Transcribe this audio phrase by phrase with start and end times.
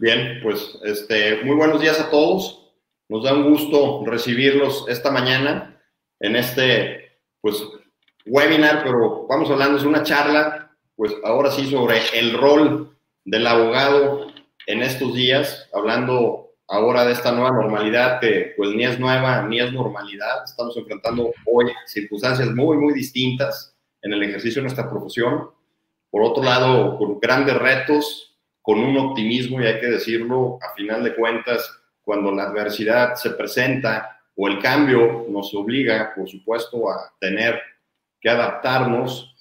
[0.00, 2.70] Bien, pues este, muy buenos días a todos.
[3.08, 5.82] Nos da un gusto recibirlos esta mañana
[6.20, 7.60] en este pues,
[8.24, 14.28] webinar, pero vamos hablando, es una charla, pues ahora sí, sobre el rol del abogado
[14.68, 19.58] en estos días, hablando ahora de esta nueva normalidad que pues ni es nueva ni
[19.58, 20.44] es normalidad.
[20.44, 25.50] Estamos enfrentando hoy circunstancias muy, muy distintas en el ejercicio de nuestra profesión.
[26.08, 28.27] Por otro lado, con grandes retos,
[28.68, 33.30] con un optimismo, y hay que decirlo, a final de cuentas, cuando la adversidad se
[33.30, 37.62] presenta o el cambio nos obliga, por supuesto, a tener
[38.20, 39.34] que adaptarnos,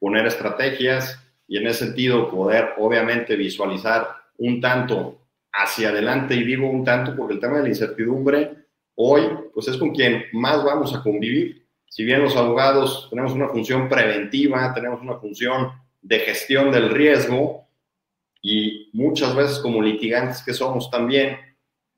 [0.00, 5.20] poner estrategias y en ese sentido poder, obviamente, visualizar un tanto
[5.52, 9.76] hacia adelante, y digo un tanto porque el tema de la incertidumbre hoy, pues es
[9.76, 11.68] con quien más vamos a convivir.
[11.86, 15.70] Si bien los abogados tenemos una función preventiva, tenemos una función
[16.02, 17.68] de gestión del riesgo
[18.42, 21.38] y muchas veces como litigantes que somos también,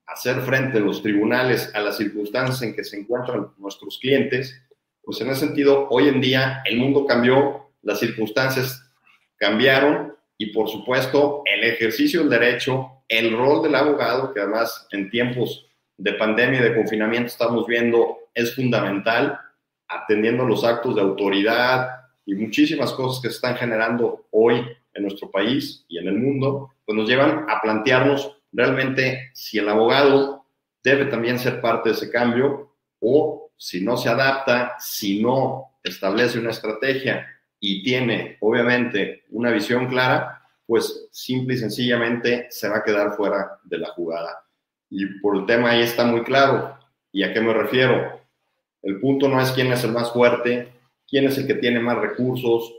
[0.07, 4.61] hacer frente a los tribunales a las circunstancias en que se encuentran nuestros clientes,
[5.03, 8.89] pues en ese sentido, hoy en día el mundo cambió, las circunstancias
[9.37, 15.11] cambiaron y por supuesto el ejercicio del derecho, el rol del abogado, que además en
[15.11, 19.39] tiempos de pandemia y de confinamiento estamos viendo es fundamental,
[19.89, 25.31] atendiendo los actos de autoridad y muchísimas cosas que se están generando hoy en nuestro
[25.31, 30.47] país y en el mundo, pues nos llevan a plantearnos realmente si el abogado
[30.83, 36.39] debe también ser parte de ese cambio o si no se adapta, si no establece
[36.39, 37.27] una estrategia
[37.59, 43.59] y tiene obviamente una visión clara, pues simple y sencillamente se va a quedar fuera
[43.62, 44.45] de la jugada.
[44.91, 46.77] Y por el tema ahí está muy claro.
[47.12, 48.20] ¿Y a qué me refiero?
[48.83, 50.73] El punto no es quién es el más fuerte,
[51.13, 52.75] quién es el que tiene más recursos,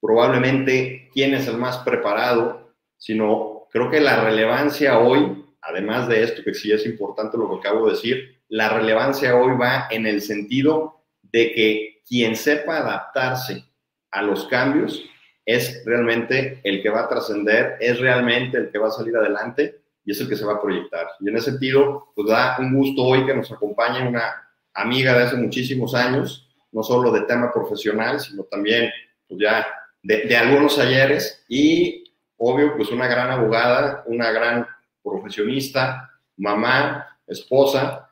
[0.00, 6.42] probablemente quién es el más preparado, sino creo que la relevancia hoy, además de esto
[6.42, 10.20] que sí es importante lo que acabo de decir, la relevancia hoy va en el
[10.20, 13.64] sentido de que quien sepa adaptarse
[14.10, 15.00] a los cambios
[15.46, 19.80] es realmente el que va a trascender, es realmente el que va a salir adelante
[20.04, 21.06] y es el que se va a proyectar.
[21.20, 25.24] Y en ese sentido, pues da un gusto hoy que nos acompañe una amiga de
[25.24, 28.90] hace muchísimos años, no solo de tema profesional, sino también
[29.28, 29.66] pues ya
[30.02, 32.04] de, algunos ayeres y
[32.36, 34.66] obvio, pues una gran abogada, una gran
[35.02, 38.10] profesionista, mamá, esposa,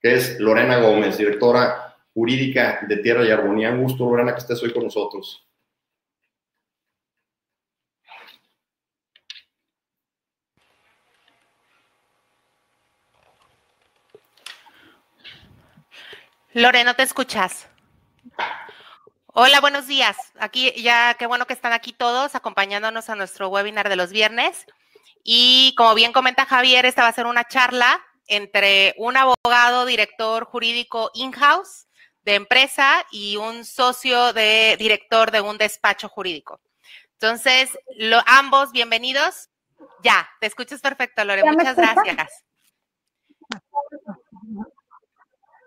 [0.00, 3.70] que es Lorena Gómez, directora jurídica de Tierra y Armonía.
[3.70, 5.44] Un gusto, Lorena, que estés hoy con nosotros.
[16.54, 17.68] Lorena, ¿te escuchas?
[19.40, 20.16] Hola, buenos días.
[20.40, 24.66] Aquí ya, qué bueno que están aquí todos acompañándonos a nuestro webinar de los viernes.
[25.22, 30.44] Y como bien comenta Javier, esta va a ser una charla entre un abogado, director
[30.44, 31.86] jurídico in-house
[32.24, 36.60] de empresa y un socio de director de un despacho jurídico.
[37.12, 37.78] Entonces,
[38.26, 39.50] ambos, bienvenidos.
[40.02, 41.44] Ya, te escuchas perfecto, Lore.
[41.44, 42.44] Muchas gracias.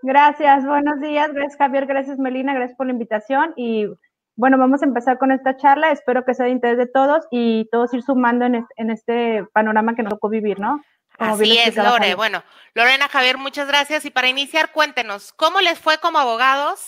[0.04, 1.32] Gracias, buenos días.
[1.34, 1.86] Gracias, Javier.
[1.86, 2.54] Gracias, Melina.
[2.54, 3.54] Gracias por la invitación.
[3.56, 3.88] Y
[4.36, 5.92] bueno, vamos a empezar con esta charla.
[5.92, 9.46] Espero que sea de interés de todos y todos ir sumando en este, en este
[9.54, 10.82] panorama que nos tocó vivir, ¿no?
[11.20, 12.16] Así es, Lore.
[12.16, 14.06] Bueno, Lorena, Javier, muchas gracias.
[14.06, 16.88] Y para iniciar, cuéntenos, ¿cómo les fue como abogados?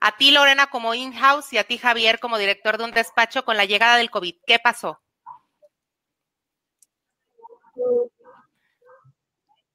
[0.00, 3.56] A ti, Lorena, como in-house y a ti, Javier, como director de un despacho con
[3.56, 4.34] la llegada del COVID.
[4.46, 5.00] ¿Qué pasó?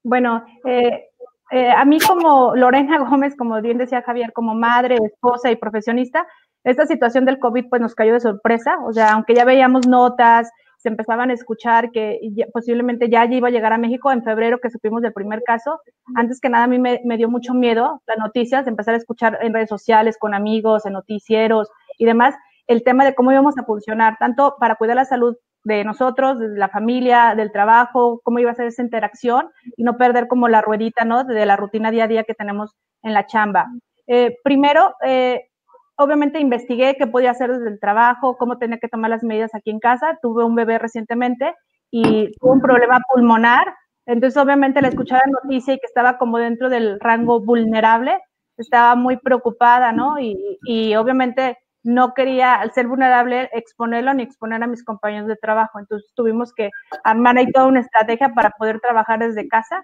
[0.02, 1.10] Bueno, eh,
[1.50, 6.26] eh, a mí como Lorena Gómez, como bien decía Javier, como madre, esposa y profesionista,
[6.64, 10.50] esta situación del COVID pues nos cayó de sorpresa, o sea, aunque ya veíamos notas,
[10.78, 12.20] se empezaban a escuchar que
[12.52, 15.80] posiblemente ya iba a llegar a México en febrero que supimos del primer caso.
[16.14, 19.52] Antes que nada a mí me, dio mucho miedo las noticias, empezar a escuchar en
[19.52, 21.68] redes sociales, con amigos, en noticieros
[21.98, 22.36] y demás,
[22.68, 25.36] el tema de cómo íbamos a funcionar, tanto para cuidar la salud
[25.68, 29.98] de nosotros, de la familia, del trabajo, cómo iba a ser esa interacción y no
[29.98, 31.24] perder como la ruedita, ¿no?
[31.24, 33.66] De la rutina día a día que tenemos en la chamba.
[34.06, 35.50] Eh, primero, eh,
[35.96, 39.70] obviamente investigué qué podía hacer desde el trabajo, cómo tenía que tomar las medidas aquí
[39.70, 40.18] en casa.
[40.22, 41.54] Tuve un bebé recientemente
[41.90, 43.74] y tuve un problema pulmonar.
[44.06, 48.18] Entonces, obviamente, le escuché la noticia y que estaba como dentro del rango vulnerable,
[48.56, 50.18] estaba muy preocupada, ¿no?
[50.18, 55.36] Y, y obviamente no quería, al ser vulnerable, exponerlo ni exponer a mis compañeros de
[55.36, 55.78] trabajo.
[55.78, 56.70] Entonces tuvimos que
[57.04, 59.82] armar ahí toda una estrategia para poder trabajar desde casa.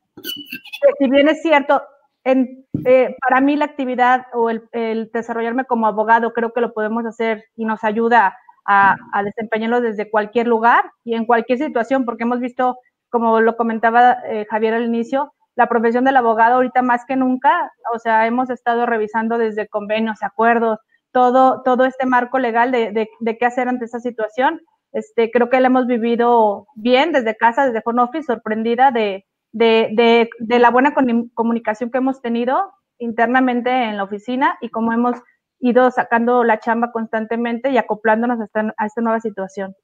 [0.98, 1.82] Si bien es cierto,
[2.24, 7.44] eh, para mí la actividad o el, desarrollarme como abogado creo que lo podemos hacer
[7.56, 8.36] y nos ayuda
[8.66, 12.78] a, a desempeñarlo desde cualquier lugar y en cualquier situación, porque hemos visto,
[13.10, 17.72] como lo comentaba eh, Javier al inicio, la profesión del abogado ahorita más que nunca,
[17.94, 20.78] o sea, hemos estado revisando desde convenios, acuerdos,
[21.14, 24.60] todo, todo este marco legal de, de, de qué hacer ante esa situación.
[24.92, 30.28] Este, creo que la hemos vivido bien desde casa, desde home office, sorprendida de, de,
[30.38, 30.92] de, la buena
[31.34, 35.16] comunicación que hemos tenido internamente en la oficina y cómo hemos
[35.60, 39.74] ido sacando la chamba constantemente y acoplándonos a esta, a esta nueva situación.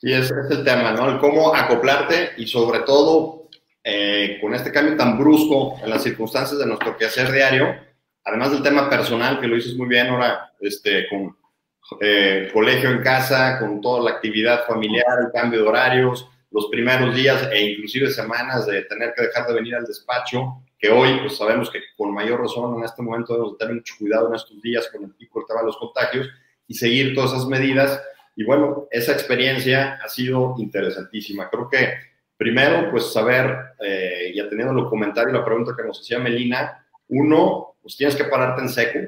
[0.00, 1.08] Sí, ese es el tema, ¿no?
[1.08, 3.48] El cómo acoplarte y sobre todo
[3.82, 7.85] eh, con este cambio tan brusco en las circunstancias de nuestro quehacer diario,
[8.26, 11.36] además del tema personal, que lo dices muy bien ahora, este, con
[12.00, 17.14] eh, colegio en casa, con toda la actividad familiar, el cambio de horarios, los primeros
[17.14, 21.36] días e inclusive semanas de tener que dejar de venir al despacho, que hoy pues
[21.36, 24.88] sabemos que con mayor razón en este momento debemos tener mucho cuidado en estos días
[24.92, 26.28] con el pico tema de los contagios
[26.66, 28.02] y seguir todas esas medidas.
[28.34, 31.48] Y bueno, esa experiencia ha sido interesantísima.
[31.48, 31.94] Creo que
[32.36, 37.76] primero, pues saber, eh, y atendiendo los comentarios, la pregunta que nos hacía Melina, uno,
[37.82, 38.98] pues tienes que pararte en seco.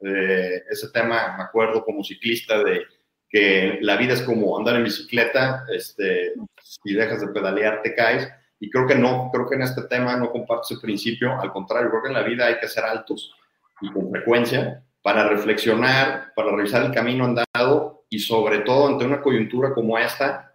[0.00, 2.82] Eh, ese tema, me acuerdo como ciclista de
[3.28, 6.32] que la vida es como andar en bicicleta, este,
[6.62, 8.28] si dejas de pedalear te caes.
[8.60, 11.90] Y creo que no, creo que en este tema no comparto ese principio, al contrario,
[11.90, 13.32] creo que en la vida hay que ser altos
[13.80, 19.20] y con frecuencia para reflexionar, para revisar el camino andado y sobre todo ante una
[19.20, 20.54] coyuntura como esta,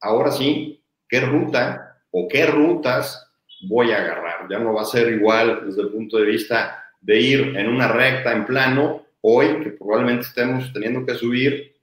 [0.00, 3.29] ahora sí, ¿qué ruta o qué rutas
[3.62, 4.48] voy a agarrar?
[4.50, 7.88] Ya no va a ser igual desde el punto de vista de ir en una
[7.88, 11.76] recta en plano, hoy que probablemente estemos teniendo que subir,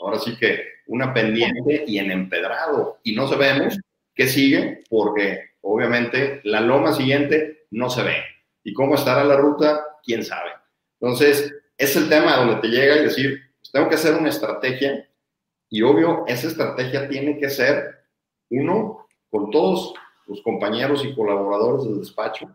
[0.00, 3.78] ahora sí que una pendiente y en empedrado, y no sabemos
[4.14, 8.16] qué sigue porque obviamente la loma siguiente no se ve.
[8.64, 9.82] ¿Y cómo estará la ruta?
[10.02, 10.50] ¿Quién sabe?
[11.00, 15.08] Entonces, es el tema donde te llega y decir, pues, tengo que hacer una estrategia
[15.70, 18.00] y obvio, esa estrategia tiene que ser,
[18.50, 19.94] uno, con todos
[20.30, 22.48] los compañeros y colaboradores del despacho,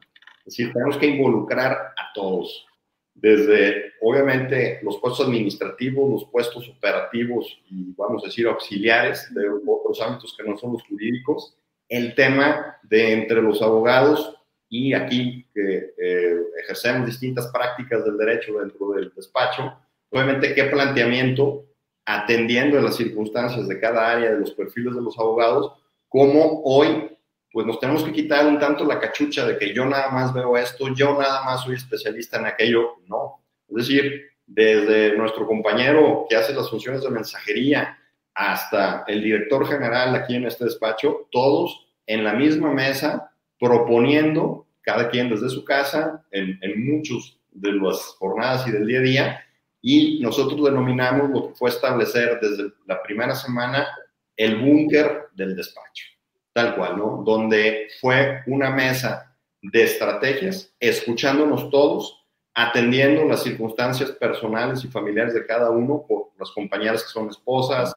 [0.45, 2.65] es decir, tenemos que involucrar a todos,
[3.13, 10.01] desde obviamente los puestos administrativos, los puestos operativos y vamos a decir auxiliares de otros
[10.01, 11.57] ámbitos que no son los jurídicos,
[11.89, 14.35] el tema de entre los abogados
[14.69, 19.73] y aquí que eh, ejercemos distintas prácticas del derecho dentro del despacho,
[20.09, 21.65] obviamente qué planteamiento
[22.05, 25.73] atendiendo a las circunstancias de cada área de los perfiles de los abogados,
[26.07, 27.14] cómo hoy
[27.55, 30.57] pues nos tenemos que quitar un tanto la cachucha de que yo nada más veo
[30.57, 32.97] esto, yo nada más soy especialista en aquello.
[33.07, 33.45] No.
[33.69, 37.97] Es decir, desde nuestro compañero que hace las funciones de mensajería
[38.33, 45.09] hasta el director general aquí en este despacho, todos en la misma mesa proponiendo, cada
[45.09, 49.45] quien desde su casa, en, en muchos de las jornadas y del día a día,
[49.81, 53.87] y nosotros denominamos lo que fue establecer desde la primera semana
[54.35, 56.14] el búnker del despacho
[56.55, 57.21] tal cual, ¿no?
[57.25, 65.45] Donde fue una mesa de estrategias, escuchándonos todos, atendiendo las circunstancias personales y familiares de
[65.45, 67.93] cada uno, por las compañeras que son esposas,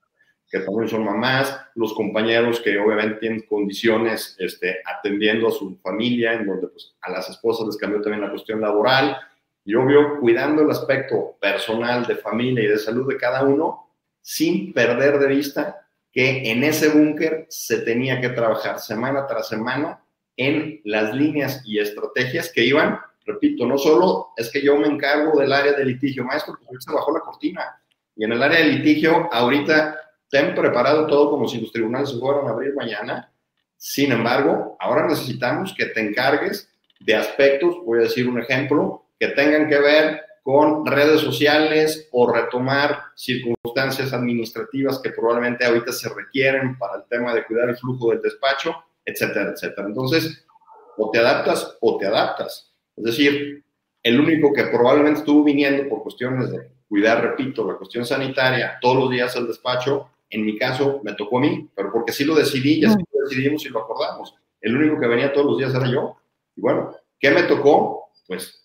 [0.51, 6.33] que también son mamás, los compañeros que obviamente tienen condiciones este, atendiendo a su familia,
[6.33, 9.19] en donde pues, a las esposas les cambió también la cuestión laboral,
[9.65, 13.89] y obvio cuidando el aspecto personal de familia y de salud de cada uno,
[14.21, 15.88] sin perder de vista
[16.19, 20.03] que en ese búnker se tenía que trabajar semana tras semana
[20.37, 25.39] en las líneas y estrategias que iban, repito, no solo es que yo me encargo
[25.39, 27.81] del área de litigio, maestro, pues se bajó la cortina.
[28.17, 29.97] Y en el área de litigio, ahorita
[30.29, 33.33] ten preparado todo como si los tribunales se fueran a abrir mañana.
[33.77, 39.29] Sin embargo, ahora necesitamos que te encargues de aspectos, voy a decir un ejemplo, que
[39.29, 46.79] tengan que ver con redes sociales o retomar circunstancias administrativas que probablemente ahorita se requieren
[46.79, 48.75] para el tema de cuidar el flujo del despacho,
[49.05, 49.87] etcétera, etcétera.
[49.87, 50.47] Entonces,
[50.97, 52.73] o te adaptas o te adaptas.
[52.97, 53.63] Es decir,
[54.03, 58.97] el único que probablemente estuvo viniendo por cuestiones de cuidar, repito, la cuestión sanitaria todos
[58.97, 62.35] los días al despacho, en mi caso me tocó a mí, pero porque sí lo
[62.35, 64.35] decidí, ya sí lo decidimos y lo acordamos.
[64.63, 66.17] El único que venía todos los días era yo.
[66.57, 68.09] Y bueno, ¿qué me tocó?
[68.27, 68.65] Pues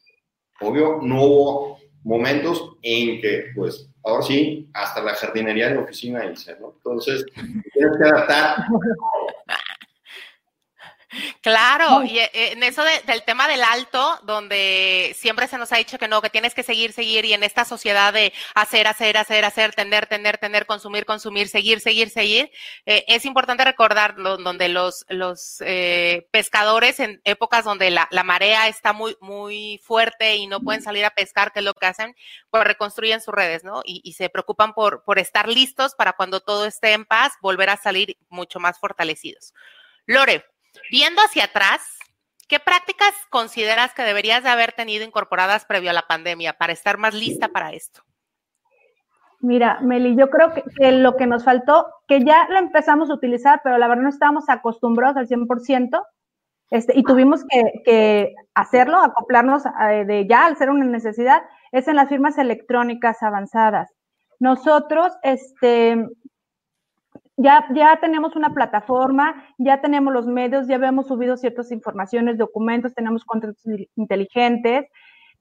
[0.61, 6.25] obvio, no hubo momentos en que, pues, ahora sí, hasta la jardinería de la oficina
[6.25, 6.73] hice, ¿no?
[6.77, 7.25] Entonces,
[7.73, 8.65] tienes que adaptar.
[11.41, 15.97] Claro, y eh, en eso del tema del alto, donde siempre se nos ha dicho
[15.97, 19.45] que no, que tienes que seguir, seguir, y en esta sociedad de hacer, hacer, hacer,
[19.45, 22.51] hacer, tender, tender, tender, consumir, consumir, seguir, seguir, seguir,
[22.85, 28.67] eh, es importante recordar donde los, los eh, pescadores en épocas donde la, la, marea
[28.67, 32.15] está muy, muy fuerte y no pueden salir a pescar, que es lo que hacen,
[32.49, 33.81] pues reconstruyen sus redes, ¿no?
[33.85, 37.69] Y, y se preocupan por, por estar listos para cuando todo esté en paz, volver
[37.69, 39.53] a salir mucho más fortalecidos.
[40.05, 40.45] Lore,
[40.91, 41.81] Viendo hacia atrás,
[42.47, 46.97] ¿qué prácticas consideras que deberías de haber tenido incorporadas previo a la pandemia para estar
[46.97, 48.01] más lista para esto?
[49.43, 53.59] Mira, Meli, yo creo que, lo que nos faltó, que ya lo empezamos a utilizar,
[53.61, 56.01] pero la verdad no estábamos acostumbrados al 100%,
[56.71, 57.43] este, y tuvimos
[57.83, 63.21] que, hacerlo, acoplarnos eh, de ya al ser una necesidad, es en las firmas electrónicas
[63.21, 63.91] avanzadas.
[64.39, 66.07] Nosotros, este,
[67.37, 72.93] ya, ya tenemos una plataforma, ya tenemos los medios, ya habíamos subido ciertas informaciones, documentos,
[72.93, 73.63] tenemos contratos
[73.95, 74.85] inteligentes,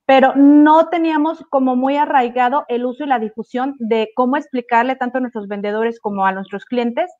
[0.06, 5.18] pero no teníamos como muy arraigado el uso y la difusión de cómo explicarle tanto
[5.18, 7.10] a nuestros vendedores como a nuestros clientes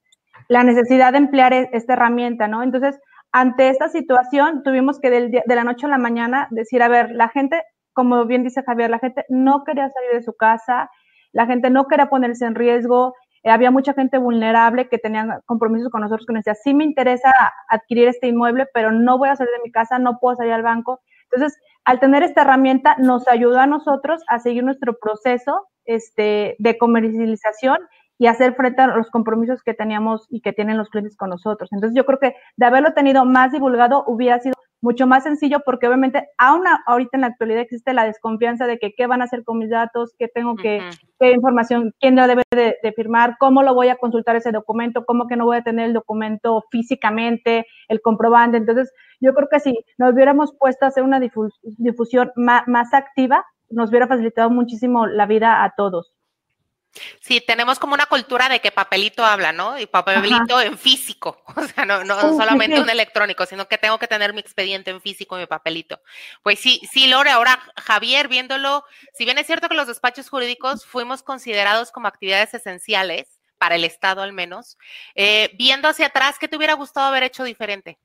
[0.49, 2.62] la necesidad de emplear e, esta herramienta, ¿no?
[2.62, 2.99] Entonces,
[3.31, 7.29] ante esta situación, tuvimos que de la noche a la mañana decir, a ver, la
[7.29, 7.62] gente,
[7.93, 10.91] como bien dice Javier, la gente no quería salir de su casa,
[11.33, 15.90] la gente no quería ponerse en riesgo, eh, había mucha gente vulnerable que tenía compromisos
[15.90, 17.32] con nosotros que nos decía, sí me interesa
[17.68, 20.62] adquirir este inmueble, pero no voy a salir de mi casa, no puedo salir al
[20.62, 21.00] banco.
[21.30, 26.78] Entonces, al tener esta herramienta, nos ayudó a nosotros a seguir nuestro proceso este, de
[26.78, 27.78] comercialización
[28.18, 31.72] y hacer frente a los compromisos que teníamos y que tienen los clientes con nosotros.
[31.72, 35.87] Entonces, yo creo que de haberlo tenido más divulgado hubiera sido mucho más sencillo porque
[35.87, 39.45] obviamente aún ahorita en la actualidad existe la desconfianza de que qué van a hacer
[39.45, 40.81] con mis datos, qué tengo que,
[41.19, 45.29] qué información, quién lo debe de, firmar, cómo lo voy a consultar ese documento, cómo
[45.29, 48.59] que no voy a tener el documento físicamente, el comprobante.
[48.59, 53.47] Entonces, yo creo que si nos hubiéramos puesto a hacer una difusión más, más activa,
[53.71, 56.12] nos hubiera facilitado muchísimo la vida a todos.
[57.20, 59.78] Sí, tenemos como una cultura de que papelito habla, ¿no?
[59.78, 64.08] Y papelito en físico, o sea, no, no solamente un electrónico, sino que tengo que
[64.08, 66.00] tener mi expediente en físico, mi papelito.
[66.42, 68.84] Pues sí, sí, Lore, ahora Javier, viéndolo,
[69.14, 73.84] si bien es cierto que los despachos jurídicos fuimos considerados como actividades esenciales, para el
[73.84, 74.76] Estado al menos,
[75.14, 77.96] eh, viendo hacia atrás, ¿qué te hubiera gustado haber hecho diferente?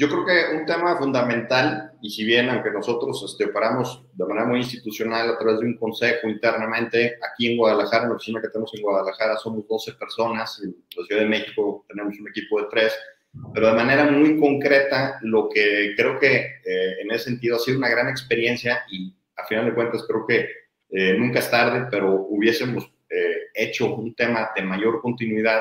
[0.00, 4.46] Yo creo que un tema fundamental, y si bien aunque nosotros este, operamos de manera
[4.46, 8.48] muy institucional a través de un consejo internamente, aquí en Guadalajara, en la oficina que
[8.48, 12.68] tenemos en Guadalajara, somos 12 personas, en la Ciudad de México tenemos un equipo de
[12.70, 12.94] 3,
[13.52, 17.76] pero de manera muy concreta, lo que creo que eh, en ese sentido ha sido
[17.76, 20.48] una gran experiencia y a final de cuentas creo que
[20.92, 25.60] eh, nunca es tarde, pero hubiésemos eh, hecho un tema de mayor continuidad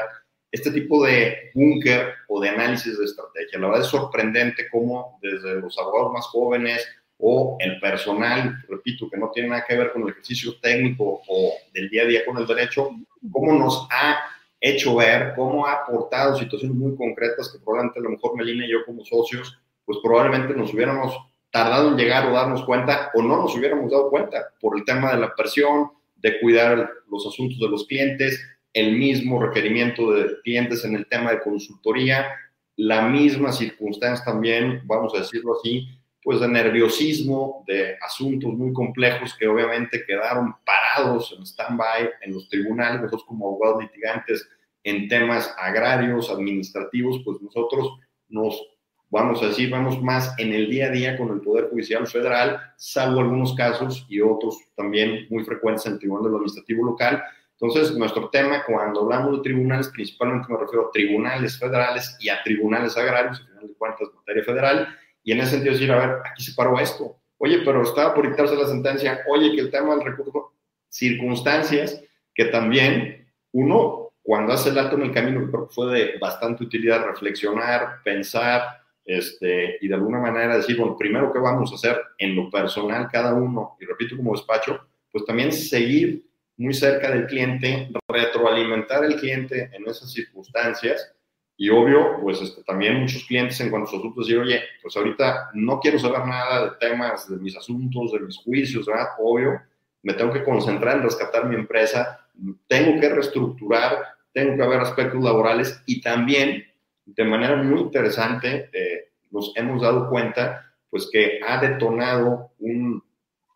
[0.51, 3.60] este tipo de búnker o de análisis de estrategia.
[3.60, 6.88] La verdad es sorprendente cómo desde los abogados más jóvenes
[7.18, 11.53] o el personal, repito, que no tiene nada que ver con el ejercicio técnico o
[11.74, 12.89] del día a día con el derecho,
[13.32, 14.20] cómo nos ha
[14.62, 18.72] hecho ver, cómo ha aportado situaciones muy concretas que probablemente a lo mejor Melina y
[18.72, 21.18] yo como socios, pues probablemente nos hubiéramos
[21.51, 25.12] tardado en llegar o darnos cuenta o no nos hubiéramos dado cuenta por el tema
[25.12, 28.41] de la presión, de cuidar los asuntos de los clientes,
[28.74, 32.28] el mismo requerimiento de clientes en el tema de consultoría,
[32.76, 35.88] la misma circunstancia también, vamos a decirlo así,
[36.24, 42.48] pues de nerviosismo, de asuntos muy complejos que obviamente quedaron parados en stand-by en los
[42.50, 44.48] tribunales, nosotros como abogados litigantes
[44.84, 48.62] en temas agrarios, administrativos, pues nosotros nos,
[49.10, 52.60] vamos a decir, vamos más en el día a día con el Poder Judicial Federal,
[52.78, 57.24] salvo algunos casos y otros también muy frecuentes en el Tribunal de lo Administrativo Local,
[57.62, 62.42] entonces, nuestro tema, cuando hablamos de tribunales, principalmente me refiero a tribunales federales y a
[62.42, 64.88] tribunales agrarios, al final de cuentas, materia federal,
[65.24, 67.18] y en ese sentido decir, a ver, aquí se paró esto.
[67.38, 70.54] Oye, pero estaba por dictarse la sentencia, oye, que el tema del recurso,
[70.88, 72.01] circunstancias
[72.34, 76.63] que también uno, cuando hace el alto en el camino, creo que fue de bastante
[76.63, 82.00] utilidad reflexionar, pensar, este, y de alguna manera decir, bueno, primero, ¿qué vamos a hacer
[82.18, 83.75] en lo personal cada uno?
[83.82, 84.80] Y repito, como despacho,
[85.12, 86.29] pues también seguir
[86.60, 91.13] muy cerca del cliente, retroalimentar al cliente en esas circunstancias
[91.56, 94.96] y obvio, pues este, también muchos clientes en cuanto a sus asuntos decir, oye, pues
[94.96, 99.08] ahorita no quiero saber nada de temas, de mis asuntos, de mis juicios, ¿verdad?
[99.20, 99.62] Obvio,
[100.04, 102.28] me tengo que concentrar en rescatar mi empresa,
[102.68, 106.66] tengo que reestructurar, tengo que ver aspectos laborales y también,
[107.06, 113.01] de manera muy interesante, eh, nos hemos dado cuenta, pues que ha detonado un,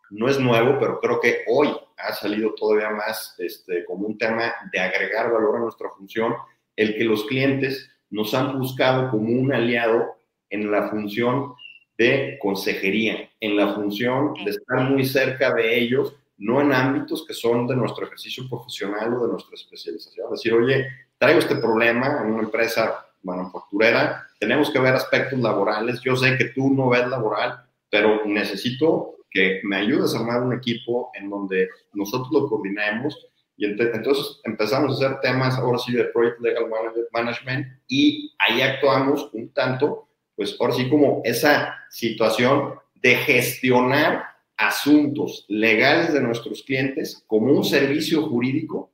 [0.10, 1.70] no es nuevo, pero creo que hoy
[2.08, 6.36] ha salido todavía más este, como un tema de agregar valor a nuestra función,
[6.76, 10.16] el que los clientes nos han buscado como un aliado
[10.50, 11.54] en la función
[11.98, 17.34] de consejería, en la función de estar muy cerca de ellos, no en ámbitos que
[17.34, 20.32] son de nuestro ejercicio profesional o de nuestra especialización.
[20.32, 26.16] Decir, oye, traigo este problema en una empresa manufacturera, tenemos que ver aspectos laborales, yo
[26.16, 31.12] sé que tú no ves laboral, pero necesito que me ayudes a armar un equipo
[31.16, 36.40] en donde nosotros lo coordinemos y entonces empezamos a hacer temas ahora sí de Project
[36.40, 36.66] Legal
[37.12, 44.24] Management y ahí actuamos un tanto, pues ahora sí como esa situación de gestionar
[44.58, 48.92] asuntos legales de nuestros clientes como un servicio jurídico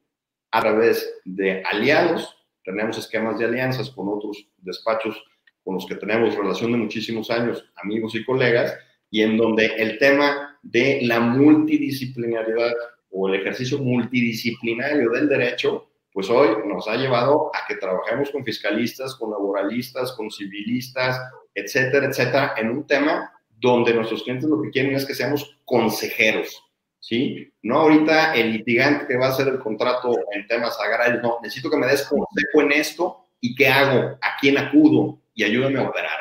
[0.51, 2.35] a través de aliados.
[2.63, 5.23] Tenemos esquemas de alianzas con otros despachos
[5.63, 8.75] con los que tenemos relación de muchísimos años, amigos y colegas,
[9.11, 12.73] y en donde el tema de la multidisciplinaridad
[13.11, 18.43] o el ejercicio multidisciplinario del derecho, pues hoy nos ha llevado a que trabajemos con
[18.43, 21.19] fiscalistas, con laboralistas, con civilistas,
[21.53, 26.63] etcétera, etcétera, en un tema donde nuestros clientes lo que quieren es que seamos consejeros,
[26.99, 27.51] ¿sí?
[27.61, 31.69] No ahorita el litigante que va a hacer el contrato en temas agrarios, no, necesito
[31.69, 35.89] que me des consejo en esto y qué hago, a quién acudo y ayúdame a
[35.89, 36.18] operar.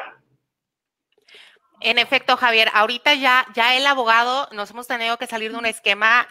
[1.81, 5.67] En efecto, Javier, ahorita ya, ya el abogado nos hemos tenido que salir de un
[5.67, 6.27] esquema,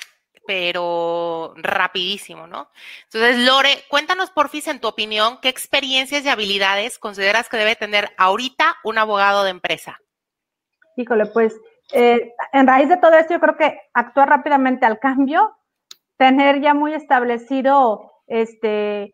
[0.45, 2.69] pero rapidísimo, ¿no?
[3.05, 8.09] Entonces, Lore, cuéntanos, porfis, en tu opinión, ¿qué experiencias y habilidades consideras que debe tener
[8.17, 9.99] ahorita un abogado de empresa?
[10.95, 11.55] Híjole, pues,
[11.93, 15.55] eh, en raíz de todo esto, yo creo que actuar rápidamente al cambio,
[16.17, 19.13] tener ya muy establecido, este,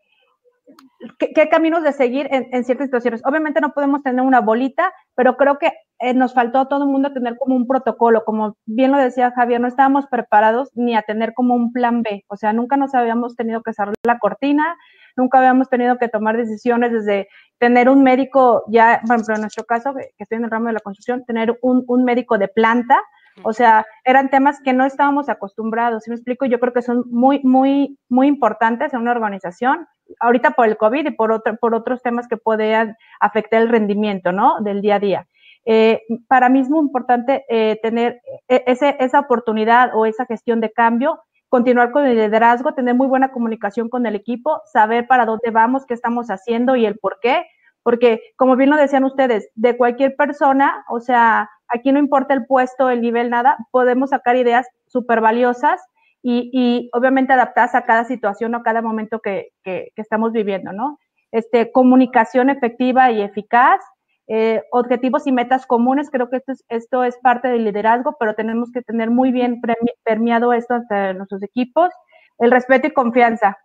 [1.18, 3.22] qué, caminos de seguir en, ciertas situaciones.
[3.24, 6.90] Obviamente no podemos tener una bolita, pero creo que eh, nos faltó a todo el
[6.90, 11.02] mundo tener como un protocolo, como bien lo decía Javier, no estábamos preparados ni a
[11.02, 14.76] tener como un plan B, o sea, nunca nos habíamos tenido que cerrar la cortina,
[15.16, 19.64] nunca habíamos tenido que tomar decisiones desde tener un médico, ya, por ejemplo, en nuestro
[19.64, 23.00] caso, que estoy en el ramo de la construcción, tener un, un médico de planta,
[23.42, 26.46] o sea, eran temas que no estábamos acostumbrados, ¿sí me explico?
[26.46, 29.88] Yo creo que son muy, muy, muy importantes en una organización,
[30.20, 34.30] ahorita por el COVID y por, otro, por otros temas que puedan afectar el rendimiento,
[34.30, 34.60] ¿no?
[34.60, 35.26] Del día a día.
[35.64, 40.60] Eh, para mí es muy importante eh, tener e, ese, esa oportunidad o esa gestión
[40.60, 45.24] de cambio, continuar con el liderazgo, tener muy buena comunicación con el equipo, saber para
[45.24, 47.46] dónde vamos, qué estamos haciendo y el por qué,
[47.82, 52.46] porque como bien lo decían ustedes, de cualquier persona, o sea, aquí no importa el
[52.46, 55.80] puesto, el nivel, nada, podemos sacar ideas súper valiosas
[56.26, 59.50] y, obviamente adaptadas a cada situación o a cada momento que,
[59.96, 60.98] estamos viviendo, ¿no?
[61.30, 63.80] Este, comunicación efectiva y eficaz,
[64.28, 68.34] eh, objetivos y metas comunes, creo que esto es, esto es parte del liderazgo, pero
[68.34, 69.60] tenemos que tener muy bien
[70.04, 71.90] permeado esto hasta nuestros equipos,
[72.38, 73.58] el respeto y confianza,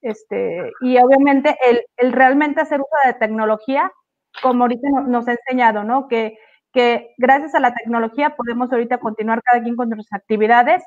[0.00, 3.90] este, y obviamente el, el realmente hacer uso de tecnología,
[4.42, 6.08] como ahorita nos ha enseñado, ¿no?
[6.08, 6.36] Que,
[6.72, 10.82] que gracias a la tecnología podemos ahorita continuar cada quien con nuestras actividades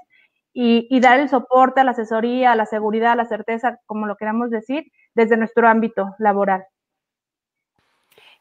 [0.58, 5.36] y, dar el soporte, la asesoría, la seguridad, la certeza, como lo queramos decir, desde
[5.36, 6.64] nuestro ámbito laboral.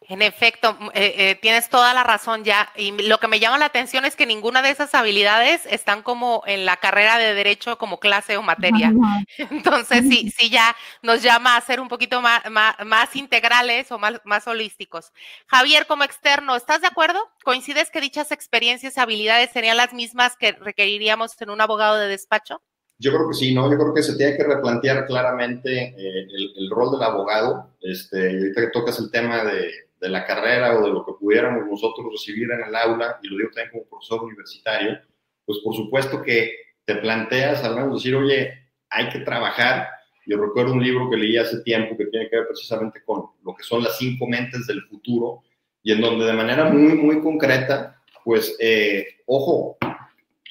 [0.09, 2.71] En efecto, eh, eh, tienes toda la razón ya.
[2.77, 6.43] Y lo que me llama la atención es que ninguna de esas habilidades están como
[6.47, 8.93] en la carrera de derecho como clase o materia.
[9.51, 14.21] Entonces, sí, sí ya nos llama a ser un poquito más, más, integrales o más,
[14.25, 15.13] más holísticos.
[15.47, 17.19] Javier, como externo, ¿estás de acuerdo?
[17.43, 22.09] ¿Coincides que dichas experiencias y habilidades serían las mismas que requeriríamos en un abogado de
[22.09, 22.61] despacho?
[22.99, 23.71] Yo creo que sí, ¿no?
[23.71, 27.71] Yo creo que se tiene que replantear claramente eh, el, rol del abogado.
[27.81, 31.67] Este, ahorita que tocas el tema de, de la carrera o de lo que pudiéramos
[31.67, 34.99] nosotros recibir en el aula, y lo digo también como profesor universitario,
[35.47, 36.53] pues por supuesto que
[36.85, 38.53] te planteas al menos decir, oye,
[38.91, 39.89] hay que trabajar.
[40.27, 43.55] Yo recuerdo un libro que leí hace tiempo que tiene que ver precisamente con lo
[43.55, 45.43] que son las cinco mentes del futuro
[45.83, 49.79] y en donde de manera muy, muy concreta, pues, eh, ojo,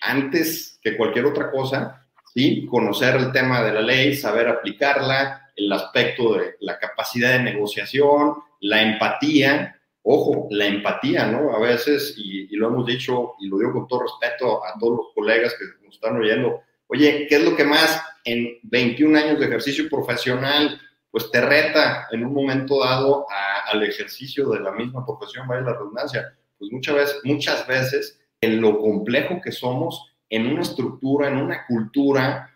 [0.02, 2.66] antes que cualquier otra cosa, ¿sí?
[2.66, 8.34] Conocer el tema de la ley, saber aplicarla, el aspecto de la capacidad de negociación,
[8.63, 11.54] la empatía, ojo, la empatía, ¿no?
[11.54, 15.06] A veces, y, lo hemos dicho, y lo digo con todo respeto a todos los
[15.13, 19.47] colegas que nos están oyendo, oye, ¿qué es lo que más en 21 años de
[19.47, 20.80] ejercicio profesional,
[21.12, 23.26] pues te reta en un momento dado
[23.71, 26.34] al ejercicio de la misma profesión, vaya la redundancia?
[26.58, 31.65] Pues muchas veces, muchas veces, en lo complejo que somos en una estructura, en una
[31.67, 32.49] cultura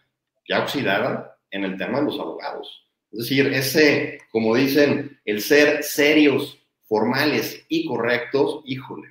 [0.47, 2.87] ya oxidada en el tema de los abogados.
[3.11, 9.09] Es decir, ese, como dicen, el ser serios, formales y correctos, híjole,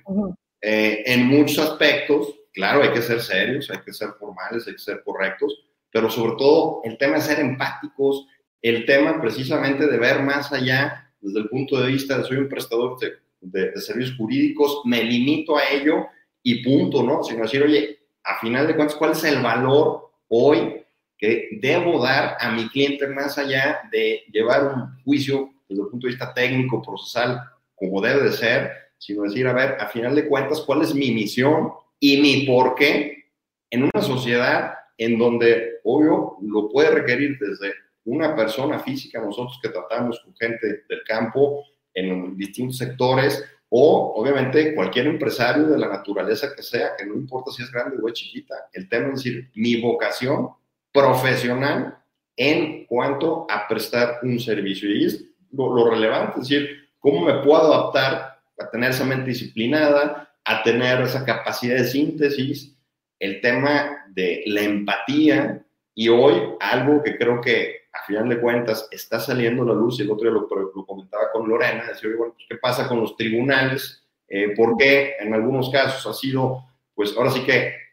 [0.61, 4.79] eh, en muchos aspectos, claro, hay que ser serios, hay que ser formales, hay que
[4.79, 8.25] ser correctos, pero sobre todo el tema de ser empáticos,
[8.61, 12.49] el tema precisamente de ver más allá desde el punto de vista de soy un
[12.49, 16.07] prestador de de, de servicios jurídicos, me limito a ello
[16.43, 17.23] y punto, ¿no?
[17.23, 20.83] Sino decir, oye, a final de cuentas, ¿cuál es el valor hoy
[21.17, 26.07] que debo dar a mi cliente más allá de llevar un juicio desde el punto
[26.07, 27.41] de vista técnico, procesal,
[27.75, 31.11] como debe de ser, sino decir, a ver, a final de cuentas, ¿cuál es mi
[31.11, 33.25] misión y mi por qué
[33.69, 37.73] en una sociedad en donde, obvio, lo puede requerir desde
[38.05, 44.73] una persona física, nosotros que tratamos con gente del campo en distintos sectores, o obviamente
[44.73, 48.13] cualquier empresario de la naturaleza que sea, que no importa si es grande o es
[48.13, 50.49] chiquita, el tema es decir, mi vocación
[50.97, 51.95] profesional
[52.35, 54.89] en cuanto a prestar un servicio.
[54.89, 59.29] Y es lo, lo relevante, es decir, cómo me puedo adaptar a tener esa mente
[59.29, 62.75] disciplinada, a tener esa capacidad de síntesis,
[63.19, 68.87] el tema de la empatía y hoy algo que creo que a final de cuentas
[68.91, 72.35] está saliendo a la luz, y el otro día lo, comentaba con Lorena, decía, bueno,
[72.47, 74.03] ¿qué pasa con los tribunales?
[74.27, 76.63] Eh, ¿Por qué en algunos casos ha sido,
[76.95, 77.86] pues ahora sí que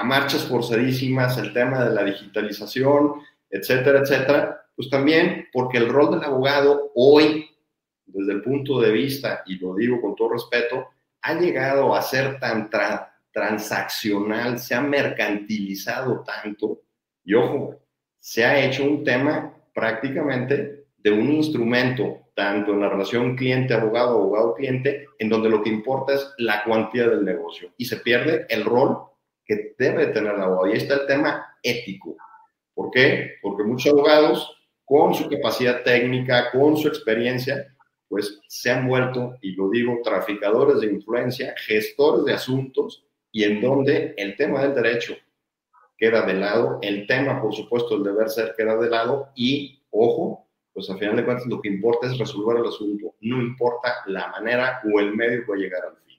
[0.00, 3.16] a marchas forzadísimas el tema de la digitalización,
[3.50, 4.66] etcétera, etcétera?
[4.74, 7.50] Pues también porque el rol del abogado hoy,
[8.06, 10.88] desde el punto de vista, y lo digo con todo respeto,
[11.20, 12.70] ha llegado a ser tan
[13.30, 16.80] transaccional, se ha mercantilizado tanto,
[17.22, 17.76] y ojo,
[18.18, 25.08] se ha hecho un tema prácticamente de un instrumento, tanto en la relación cliente-abogado, abogado-cliente,
[25.18, 29.09] en donde lo que importa es la cuantía del negocio y se pierde el rol
[29.50, 30.72] que debe tener el abogado.
[30.72, 32.16] Y está el tema ético.
[32.72, 33.32] ¿Por qué?
[33.42, 37.74] Porque muchos abogados, con su capacidad técnica, con su experiencia,
[38.08, 43.60] pues se han vuelto, y lo digo, traficadores de influencia, gestores de asuntos, y en
[43.60, 45.16] donde el tema del derecho
[45.96, 50.48] queda de lado, el tema, por supuesto, el deber ser queda de lado y, ojo,
[50.72, 54.28] pues al final de cuentas lo que importa es resolver el asunto, no importa la
[54.28, 56.09] manera o el medio que llegar al fin.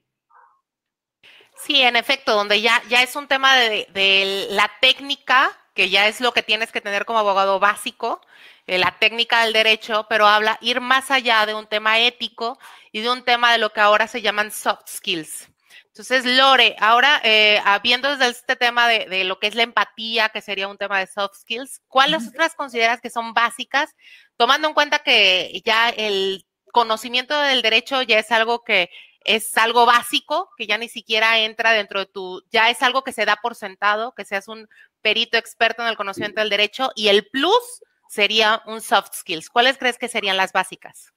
[1.63, 6.07] Sí, en efecto, donde ya, ya es un tema de, de la técnica, que ya
[6.07, 8.21] es lo que tienes que tener como abogado básico,
[8.67, 12.59] eh, la técnica del derecho, pero habla ir más allá de un tema ético
[12.91, 15.49] y de un tema de lo que ahora se llaman soft skills.
[15.87, 20.41] Entonces, Lore, ahora eh, habiendo desde este tema de, lo que es la empatía, que
[20.41, 23.93] sería un tema de soft skills, ¿cuáles otras consideras que son básicas,
[24.37, 28.89] tomando en cuenta que ya el conocimiento del derecho ya es algo que
[29.23, 33.11] es algo básico, que ya ni siquiera entra dentro de tu, ya es algo que
[33.11, 34.67] se da por sentado, que seas un
[35.01, 39.49] perito experto en el conocimiento del derecho, y el plus sería un soft skills.
[39.49, 41.13] ¿Cuáles crees que serían las básicas?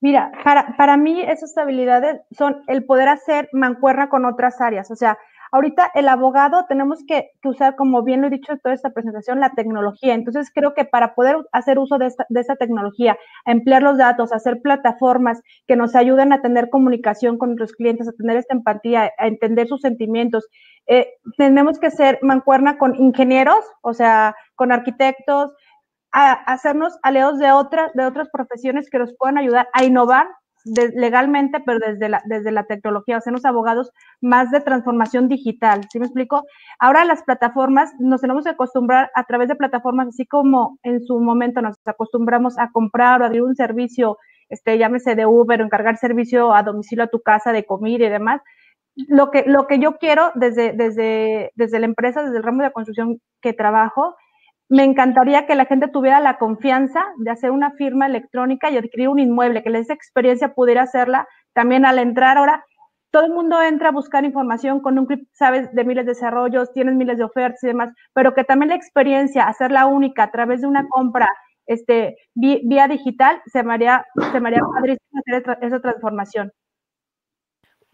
[0.00, 4.90] Mira, para, para mí esas habilidades son el poder hacer mancuerna con otras áreas.
[4.90, 5.18] O sea,
[5.52, 9.40] ahorita el abogado tenemos que, usar, como bien lo he dicho en toda esta presentación,
[9.40, 10.14] la tecnología.
[10.14, 14.32] Entonces creo que para poder hacer uso de esta, de esta tecnología, emplear los datos,
[14.32, 19.12] hacer plataformas que nos ayuden a tener comunicación con nuestros clientes, a tener esta empatía,
[19.18, 20.46] a entender sus sentimientos,
[20.86, 25.52] eh, tenemos que ser mancuerna con ingenieros, o sea, con arquitectos,
[26.12, 30.26] a hacernos aliados de otras, de otras profesiones que nos puedan ayudar a innovar
[30.64, 35.82] legalmente, pero desde la, desde la tecnología, hacernos abogados más de transformación digital.
[35.90, 36.44] ¿Sí me explico?
[36.78, 41.18] Ahora las plataformas, nos tenemos que acostumbrar a través de plataformas, así como en su
[41.20, 44.18] momento nos acostumbramos a comprar o abrir un servicio,
[44.48, 48.10] este, llámese de Uber, o encargar servicio a domicilio a tu casa de comida y
[48.10, 48.40] demás.
[49.08, 52.72] Lo que, lo que yo quiero desde, desde, desde la empresa, desde el ramo de
[52.72, 54.16] construcción que trabajo,
[54.70, 59.08] me encantaría que la gente tuviera la confianza de hacer una firma electrónica y adquirir
[59.08, 62.64] un inmueble, que esa experiencia pudiera hacerla también al entrar ahora.
[63.10, 66.72] Todo el mundo entra a buscar información con un clip, sabes, de miles de desarrollos,
[66.72, 70.60] tienes miles de ofertas y demás, pero que también la experiencia, hacerla única a través
[70.60, 71.28] de una compra
[71.66, 76.52] este, vía, digital, se me haría, se me haría padrísimo hacer esa transformación.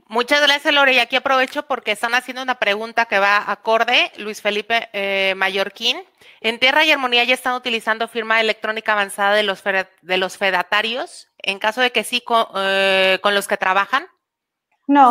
[0.08, 0.94] Muchas gracias, Lore.
[0.94, 4.12] Y aquí aprovecho porque están haciendo una pregunta que va acorde.
[4.18, 5.96] Luis Felipe eh, Mallorquín.
[6.40, 11.28] En Tierra y Armonía ya están utilizando firma electrónica avanzada de los, de los fedatarios.
[11.38, 14.06] En caso de que sí, con, eh, los que trabajan.
[14.86, 15.10] No,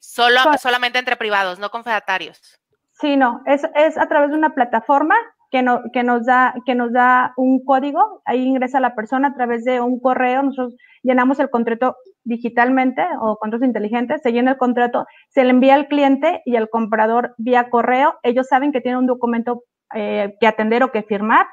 [0.00, 2.58] solo, solamente entre privados, no con fedatarios.
[2.92, 3.42] Sí, no.
[3.44, 5.14] Es, es a través de una plataforma
[5.50, 8.22] que, no, que, nos da, que nos da un código.
[8.24, 10.42] Ahí ingresa la persona a través de un correo.
[10.42, 11.96] Nosotros llenamos el contrato
[12.28, 16.68] digitalmente o contratos inteligentes, se llena el contrato, se le envía al cliente y al
[16.68, 18.14] comprador vía correo.
[18.22, 19.64] Ellos saben que tienen un documento
[19.94, 21.46] eh, que atender o que firmar,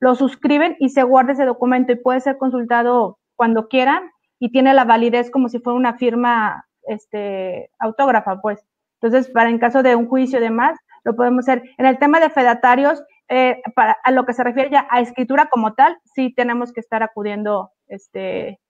[0.00, 4.74] lo suscriben y se guarda ese documento y puede ser consultado cuando quieran y tiene
[4.74, 8.64] la validez como si fuera una firma este, autógrafa, pues.
[9.00, 11.62] Entonces, para en caso de un juicio y demás, lo podemos hacer.
[11.78, 15.46] En el tema de fedatarios, eh, para, a lo que se refiere ya a escritura
[15.46, 18.60] como tal, sí tenemos que estar acudiendo este,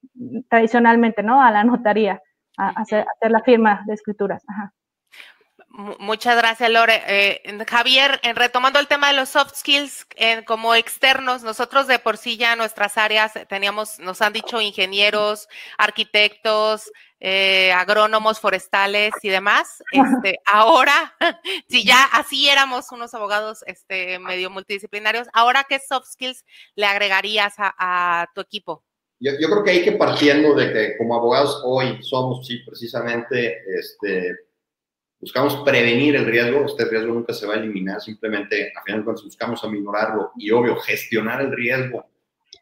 [0.48, 1.42] tradicionalmente, ¿no?
[1.42, 2.20] A la notaría,
[2.56, 4.42] a, hacer, la firma de escrituras.
[5.98, 7.02] Muchas gracias, Lore.
[7.06, 10.06] Eh, Javier, en retomando el tema de los soft skills,
[10.46, 16.90] como externos, nosotros de por sí ya nuestras áreas teníamos, nos han dicho ingenieros, arquitectos,
[17.20, 19.82] eh, agrónomos forestales y demás.
[19.92, 21.14] Este, ahora,
[21.68, 26.44] si ya así éramos unos abogados este, medio multidisciplinarios, ahora qué soft skills
[26.76, 28.84] le agregarías a, tu equipo?
[29.20, 34.36] Yo, creo que hay que partiendo de que como abogados hoy somos, sí, precisamente, este,
[35.18, 39.04] buscamos prevenir el riesgo, este riesgo nunca se va a eliminar, simplemente a final de
[39.04, 42.06] cuentas buscamos aminorarlo y obvio gestionar el riesgo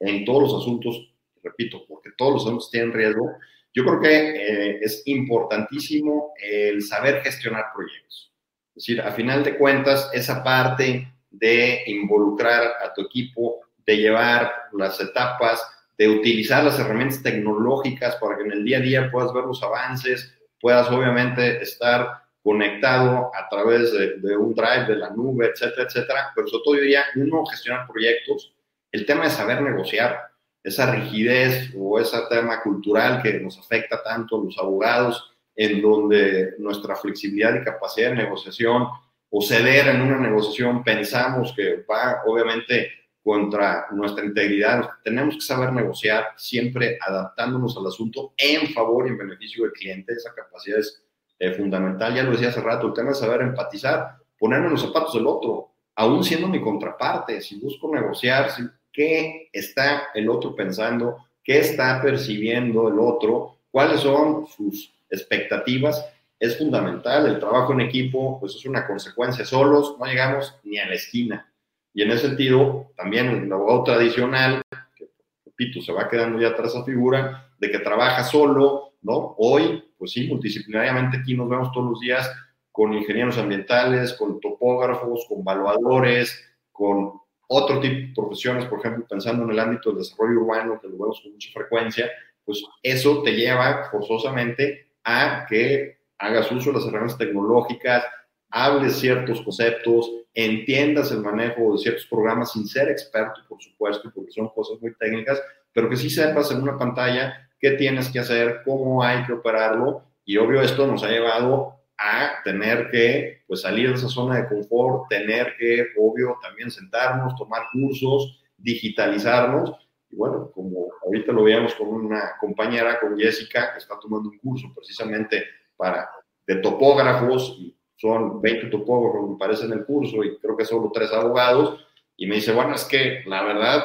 [0.01, 3.37] en todos los asuntos, repito, porque todos los asuntos tienen riesgo,
[3.75, 8.33] yo creo que eh, es importantísimo el saber gestionar proyectos.
[8.75, 14.51] Es decir, a final de cuentas, esa parte de involucrar a tu equipo, de llevar
[14.73, 15.63] las etapas,
[15.99, 19.63] de utilizar las herramientas tecnológicas para que en el día a día puedas ver los
[19.63, 26.33] avances, puedas obviamente estar conectado a través de, un drive, de la nube, etcétera, etcétera.
[26.35, 28.55] Pero sobre todo yo diría, uno, gestionar proyectos,
[28.93, 30.21] el tema de saber negociar,
[30.63, 36.55] esa rigidez o ese tema cultural que nos afecta tanto a los abogados, en donde
[36.59, 38.89] nuestra flexibilidad y capacidad de negociación
[39.31, 42.91] o ceder en una negociación pensamos que va obviamente
[43.27, 44.89] contra nuestra integridad.
[45.03, 50.13] Tenemos que saber negociar siempre adaptándonos al asunto en favor y en beneficio del cliente.
[50.13, 51.03] Esa capacidad es
[51.41, 52.15] eh, fundamental.
[52.15, 55.27] Ya lo decía hace rato, el tema es saber empatizar, ponerme en los zapatos del
[55.27, 57.41] otro, aún siendo mi contraparte.
[57.41, 58.63] Si busco negociar, si
[58.93, 66.09] qué está el otro pensando, qué está percibiendo el otro, cuáles son sus expectativas.
[66.39, 70.87] Es fundamental, el trabajo en equipo pues es una consecuencia, solos no llegamos ni a
[70.87, 71.53] la esquina.
[71.97, 74.61] Y en ese sentido, también el abogado tradicional,
[74.95, 75.09] que
[75.47, 79.35] repito, se va quedando ya atrás esa figura de que trabaja solo, ¿no?
[79.39, 82.31] Hoy, pues sí, multidisciplinariamente aquí nos vemos todos los días
[82.71, 86.39] con ingenieros ambientales, con topógrafos, con evaluadores,
[86.71, 87.15] con
[87.49, 90.99] otro tipo de profesiones, por ejemplo, pensando en el ámbito del desarrollo urbano, que lo
[90.99, 92.11] vemos con mucha frecuencia,
[92.45, 98.05] pues eso te lleva forzosamente a que hagas uso de las herramientas tecnológicas,
[98.51, 104.31] hables ciertos conceptos, entiendas el manejo de ciertos programas sin ser experto, por supuesto, porque
[104.33, 108.63] son cosas muy técnicas, pero que sí sepas en una pantalla qué tienes que hacer,
[108.65, 113.89] cómo hay que operarlo, y obvio esto nos ha llevado a tener que pues, salir
[113.89, 119.73] de esa zona de confort, tener que, obvio, también sentarnos, tomar cursos, digitalizarnos.
[120.11, 124.39] Y bueno, como ahorita lo veíamos con una compañera, con Jessica, que está tomando un
[124.39, 125.45] curso precisamente
[125.77, 126.09] para,
[126.47, 130.91] de topógrafos, y son 20 topógrafos, me parece, en el curso, y creo que solo
[130.93, 131.85] tres abogados,
[132.17, 133.85] y me dice, bueno, es que la verdad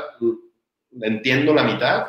[1.02, 2.08] entiendo la mitad,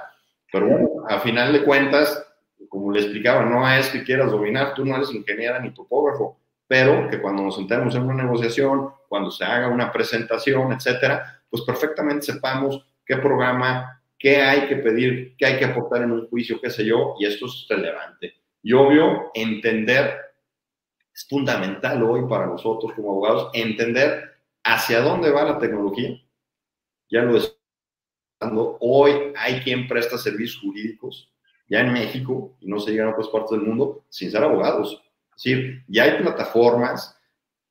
[0.50, 2.26] pero bueno, a final de cuentas,
[2.68, 7.08] como le explicaba, no es que quieras dominar, tú no eres ingeniera ni topógrafo, pero
[7.10, 12.26] que cuando nos sentemos en una negociación, cuando se haga una presentación, etcétera, pues perfectamente
[12.26, 16.70] sepamos qué programa, qué hay que pedir, qué hay que aportar en un juicio, qué
[16.70, 18.34] sé yo, y esto es relevante.
[18.62, 20.16] Y obvio, entender,
[21.14, 24.32] es fundamental hoy para nosotros como abogados, entender
[24.64, 26.20] hacia dónde va la tecnología.
[27.10, 27.50] Ya lo decía,
[28.80, 31.32] hoy hay quien presta servicios jurídicos
[31.72, 35.02] ya en México, y no se llegan a otras partes del mundo, sin ser abogados.
[35.34, 37.18] Es decir, ya hay plataformas,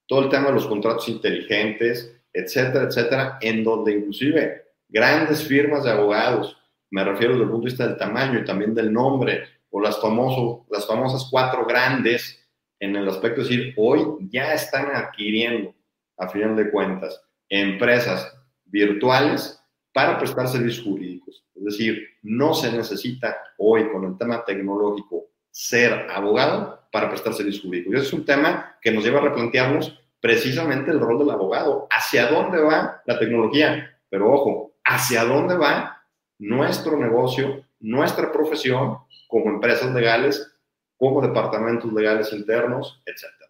[0.07, 5.91] todo el tema de los contratos inteligentes, etcétera, etcétera, en donde inclusive grandes firmas de
[5.91, 6.57] abogados,
[6.89, 10.01] me refiero desde el punto de vista del tamaño y también del nombre, o las,
[10.01, 12.40] famoso, las famosas cuatro grandes,
[12.81, 15.73] en el aspecto de decir, hoy ya están adquiriendo,
[16.17, 19.63] a final de cuentas, empresas virtuales
[19.93, 21.43] para prestar servicios jurídicos.
[21.55, 27.63] Es decir, no se necesita hoy con el tema tecnológico ser abogado para prestar servicios
[27.63, 27.93] jurídicos.
[27.93, 31.87] Y ese es un tema que nos lleva a replantearnos precisamente el rol del abogado.
[31.91, 33.95] ¿Hacia dónde va la tecnología?
[34.09, 36.03] Pero ojo, ¿hacia dónde va
[36.39, 40.50] nuestro negocio, nuestra profesión como empresas legales,
[41.01, 43.49] como departamentos legales internos, etcétera?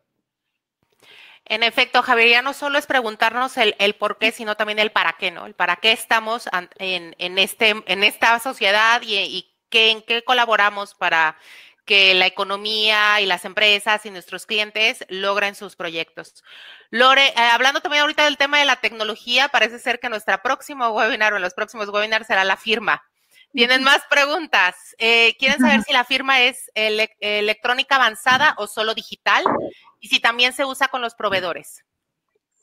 [1.44, 5.18] En efecto, Javier, ya no solo es preguntarnos el, por qué, sino también el para
[5.20, 5.46] qué, ¿no?
[5.46, 11.36] El para qué estamos en, este, en esta sociedad y, en qué colaboramos para
[11.84, 16.46] que la economía y las empresas y nuestros clientes logren sus proyectos.
[16.90, 20.88] Lore, eh, hablando también ahorita del tema de la tecnología, parece ser que nuestra próximo
[20.92, 23.04] webinar o los próximos webinars será la firma.
[23.54, 24.96] Tienen más preguntas.
[24.98, 29.44] Eh, ¿Quieren saber si la firma es electrónica avanzada o solo digital?
[30.00, 31.84] Y si también se usa con los proveedores.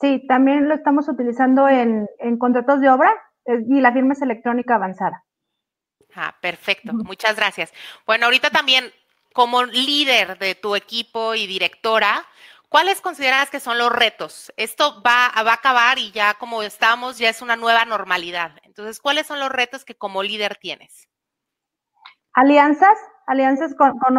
[0.01, 2.07] Sí, también lo estamos utilizando en,
[2.39, 3.13] contratos de obra
[3.45, 5.25] y la firma es electrónica avanzada.
[6.15, 6.93] Ah, perfecto.
[6.93, 7.73] Muchas gracias.
[8.07, 8.93] Bueno, ahorita también
[9.33, 12.25] como líder de tu equipo y directora,
[12.69, 14.53] ¿cuáles consideras que son los retos?
[14.57, 18.53] Esto va, a acabar y ya como estamos, ya es una nueva normalidad.
[18.63, 21.09] Entonces, ¿cuáles son los retos que como líder tienes?
[22.35, 24.17] Alianzas, alianzas con,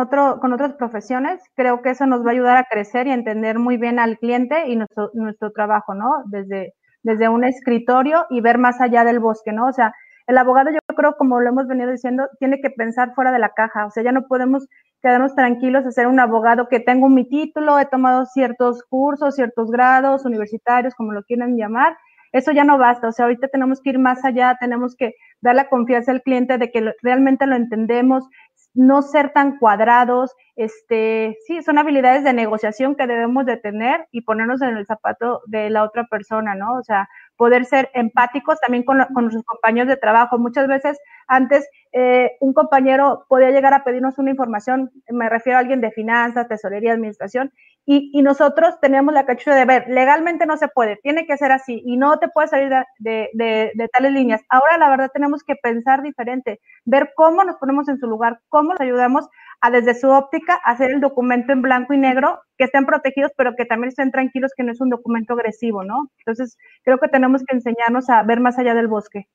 [0.53, 1.41] otras profesiones.
[1.55, 4.67] Creo que eso nos va a ayudar a crecer y entender muy bien al cliente
[4.67, 6.09] y nuestro, nuestro trabajo, ¿no?
[6.25, 9.67] Desde, desde un escritorio y ver más allá del bosque, ¿no?
[9.67, 9.93] O sea,
[10.29, 13.49] el abogado yo creo, como lo hemos venido diciendo, tiene que pensar fuera de la
[13.49, 13.87] caja.
[13.87, 14.67] O sea, ya no podemos
[15.01, 19.71] quedarnos tranquilos a ser un abogado que tengo mi título, he tomado ciertos cursos, ciertos
[19.71, 21.97] grados universitarios, como lo quieran llamar.
[22.31, 23.07] Eso ya no basta.
[23.07, 26.59] O sea, ahorita tenemos que ir más allá, tenemos que dar la confianza al cliente
[26.59, 28.29] de que realmente lo entendemos,
[28.75, 34.21] no ser tan cuadrados, este, sí, son habilidades de negociación que debemos de tener y
[34.21, 36.75] ponernos en el zapato de la otra persona, ¿no?
[36.77, 40.37] O sea, poder ser empáticos también con, con nuestros compañeros de trabajo.
[40.37, 45.61] Muchas veces antes eh, un compañero podía llegar a pedirnos una información, me refiero a
[45.61, 47.53] alguien de finanzas, tesorería, administración,
[47.85, 51.81] y, nosotros teníamos la cachucha de ver, legalmente no se puede, tiene que ser así
[51.83, 54.41] y no te puedes salir de, de, tales líneas.
[54.49, 58.73] Ahora la verdad tenemos que pensar diferente, ver cómo nos ponemos en su lugar, cómo
[58.73, 59.27] nos ayudamos
[59.61, 63.55] a desde su óptica hacer el documento en blanco y negro, que estén protegidos, pero
[63.55, 66.11] que también estén tranquilos que no es un documento agresivo, ¿no?
[66.19, 69.27] Entonces, creo que tenemos que enseñarnos a ver más allá del bosque.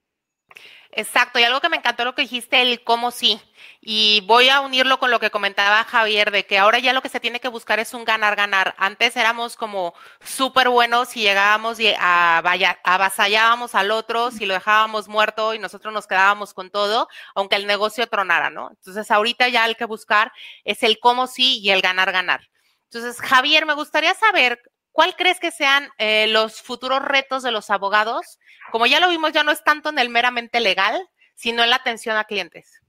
[0.96, 3.40] Exacto, y algo que me encantó lo que dijiste, el cómo sí.
[3.80, 7.08] Y voy a unirlo con lo que comentaba Javier, de que ahora ya lo que
[7.08, 8.76] se tiene que buscar es un ganar-ganar.
[8.78, 9.92] Antes éramos como
[10.24, 16.06] súper buenos y llegábamos y avasallábamos al otro, si lo dejábamos muerto y nosotros nos
[16.06, 18.70] quedábamos con todo, aunque el negocio tronara, ¿no?
[18.70, 20.30] Entonces ahorita ya el que buscar
[20.62, 22.48] es el cómo sí y el ganar-ganar.
[22.84, 24.62] Entonces, Javier, me gustaría saber
[24.94, 28.38] ¿Cuál crees que sean eh, los futuros retos de los abogados?
[28.70, 30.94] Como ya lo vimos, ya no es tanto en el meramente legal,
[31.34, 32.80] sino en la atención a clientes.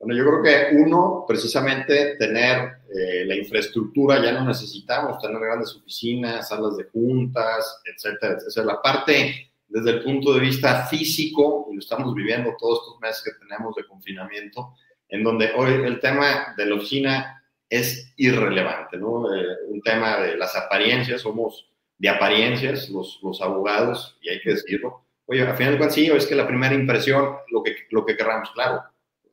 [0.00, 5.72] Bueno, yo creo que uno, precisamente tener eh, la infraestructura, ya no necesitamos tener grandes
[5.76, 8.66] oficinas, salas de juntas, etcétera, etcétera.
[8.66, 13.22] La parte desde el punto de vista físico, y lo estamos viviendo todos estos meses
[13.22, 14.74] que tenemos de confinamiento,
[15.08, 17.41] en donde hoy el tema de la oficina
[17.72, 19.34] es irrelevante, ¿no?
[19.34, 24.50] Eh, un tema de las apariencias, somos de apariencias los, los abogados, y hay que
[24.50, 25.06] decirlo.
[25.24, 28.14] Oye, a final de cuentas, sí, es que la primera impresión, lo que, lo que
[28.14, 28.82] querramos, claro.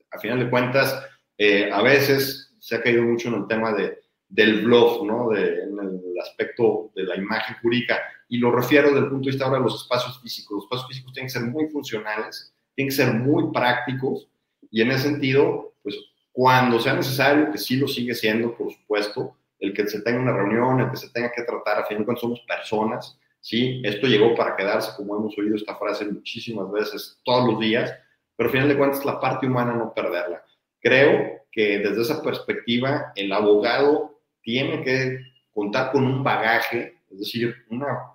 [0.10, 1.06] A final de cuentas,
[1.38, 4.00] eh, a veces se ha caído mucho en el tema de,
[4.30, 5.32] del bluff, ¿no?
[5.32, 8.00] De, en el aspecto de la imagen jurídica.
[8.30, 10.56] Y lo refiero desde el punto de vista ahora de los espacios físicos.
[10.56, 14.30] Los espacios físicos tienen que ser muy funcionales, tienen que ser muy prácticos,
[14.72, 15.69] y en ese sentido,
[16.40, 20.32] cuando sea necesario, que sí lo sigue siendo, por supuesto, el que se tenga una
[20.32, 23.82] reunión, el que se tenga que tratar, a fin de cuentas somos personas, ¿sí?
[23.84, 27.94] Esto llegó para quedarse, como hemos oído esta frase muchísimas veces, todos los días,
[28.38, 30.42] pero al final de cuentas la parte humana no perderla.
[30.80, 35.20] Creo que desde esa perspectiva el abogado tiene que
[35.54, 38.14] contar con un bagaje, es decir, una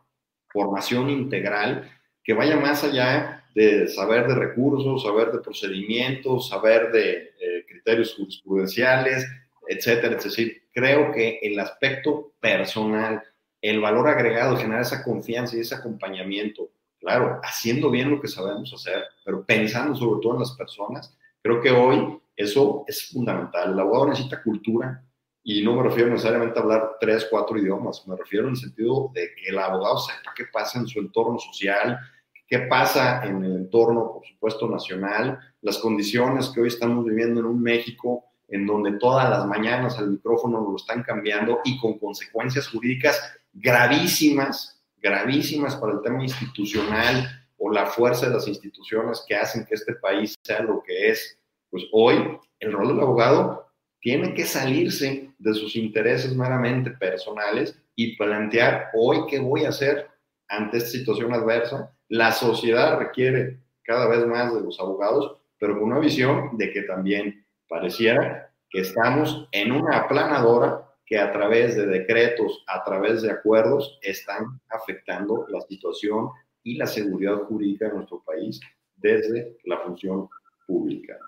[0.48, 1.90] formación integral
[2.22, 7.53] que vaya más allá de saber de recursos, saber de procedimientos, saber de eh,
[7.84, 9.26] criterios jurisprudenciales,
[9.68, 10.16] etcétera.
[10.16, 13.22] Es decir, creo que el aspecto personal,
[13.60, 18.72] el valor agregado, generar esa confianza y ese acompañamiento, claro, haciendo bien lo que sabemos
[18.72, 23.72] hacer, pero pensando sobre todo en las personas, creo que hoy eso es fundamental.
[23.72, 25.02] El abogado necesita cultura
[25.42, 29.10] y no me refiero necesariamente a hablar tres, cuatro idiomas, me refiero en el sentido
[29.12, 31.98] de que el abogado sepa qué pasa en su entorno social,
[32.46, 37.46] qué pasa en el entorno, por supuesto, nacional, las condiciones que hoy estamos viviendo en
[37.46, 42.68] un México en donde todas las mañanas el micrófono lo están cambiando y con consecuencias
[42.68, 43.20] jurídicas
[43.52, 49.74] gravísimas, gravísimas para el tema institucional o la fuerza de las instituciones que hacen que
[49.74, 51.38] este país sea lo que es.
[51.70, 53.66] Pues hoy el rol del abogado
[54.00, 60.08] tiene que salirse de sus intereses meramente personales y plantear hoy qué voy a hacer
[60.48, 65.84] ante esta situación adversa la sociedad requiere cada vez más de los abogados, pero con
[65.84, 71.86] una visión de que también pareciera que estamos en una aplanadora que a través de
[71.86, 76.30] decretos, a través de acuerdos, están afectando la situación
[76.62, 78.60] y la seguridad jurídica de nuestro país
[78.96, 80.28] desde la función
[80.66, 81.18] pública.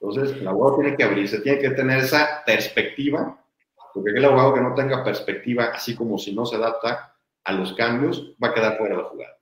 [0.00, 3.42] Entonces, el abogado tiene que abrirse, tiene que tener esa perspectiva,
[3.94, 7.15] porque aquel abogado que no tenga perspectiva, así como si no se adapta
[7.46, 9.36] a los cambios, va a quedar fuera de la jugada.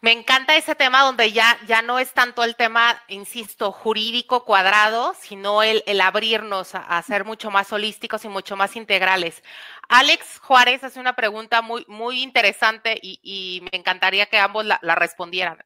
[0.00, 5.14] Me encanta ese tema donde ya, ya no es tanto el tema, insisto, jurídico cuadrado,
[5.18, 9.42] sino el, el abrirnos a, ser mucho más holísticos y mucho más integrales.
[9.88, 15.58] Alex Juárez hace una pregunta muy, muy interesante y, me encantaría que ambos la, respondieran.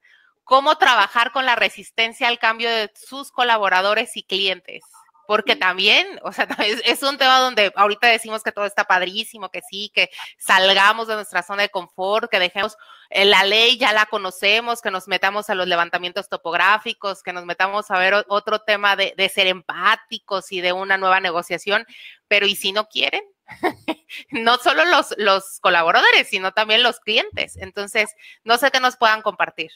[0.44, 4.82] cómo trabajar con la resistencia al cambio de sus colaboradores y clientes
[5.30, 6.48] porque también, o sea,
[6.84, 11.14] es, un tema donde ahorita decimos que todo está padrísimo, que sí, que salgamos de
[11.14, 12.76] nuestra zona de confort, que dejemos
[13.10, 17.44] eh, la ley, ya la conocemos, que nos metamos a los levantamientos topográficos, que nos
[17.44, 21.86] metamos a ver otro tema de, de ser empáticos y de una nueva negociación,
[22.26, 23.22] pero ¿y si no quieren?
[24.30, 27.56] no solo los, los colaboradores, sino también los clientes.
[27.56, 28.10] Entonces,
[28.42, 29.70] no sé qué nos puedan compartir.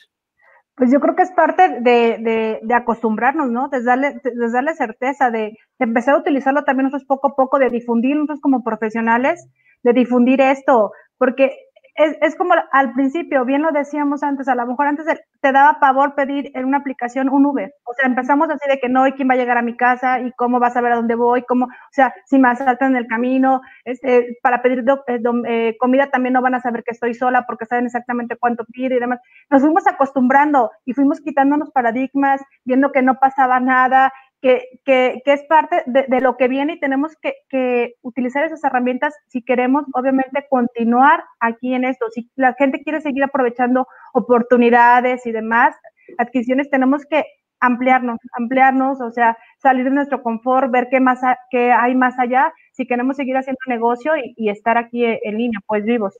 [0.77, 3.69] Pues yo creo que es parte de, de, de acostumbrarnos, ¿no?
[3.69, 7.71] De darle, de darle certeza, de, empezar a utilizarlo también nosotros poco a poco, de
[7.71, 9.49] difundir nosotros como profesionales,
[9.85, 11.57] de difundir esto, porque
[11.97, 15.07] es, es, como al principio, bien lo decíamos antes, a lo mejor antes
[15.41, 17.73] te daba pavor pedir en una aplicación un Uber.
[17.85, 20.21] O sea, empezamos así de que no, ¿y quién va a llegar a mi casa?
[20.21, 21.43] ¿Y cómo vas a ver a dónde voy?
[21.43, 21.67] ¿Cómo?
[21.67, 26.33] O sea, si me asaltan en el camino, este, para pedir eh, eh, comida también
[26.33, 29.21] no van a saber que estoy sola porque saben exactamente cuánto pide y demás.
[29.51, 34.13] Nos fuimos acostumbrando y fuimos quitándonos paradigmas, viendo que no pasaba nada,
[34.45, 38.45] que, que, que, es parte de, de, lo que viene y tenemos que, que, utilizar
[38.45, 42.11] esas herramientas si queremos, obviamente, continuar aquí en esto.
[42.11, 45.75] Si la gente quiere seguir aprovechando oportunidades y demás,
[46.19, 47.25] adquisiciones, tenemos que
[47.59, 51.21] ampliarnos, ampliarnos, o sea, salir de nuestro confort, ver qué más
[51.51, 55.61] qué hay más allá, si queremos seguir haciendo negocio y, y estar aquí en línea,
[55.67, 56.19] pues vivos.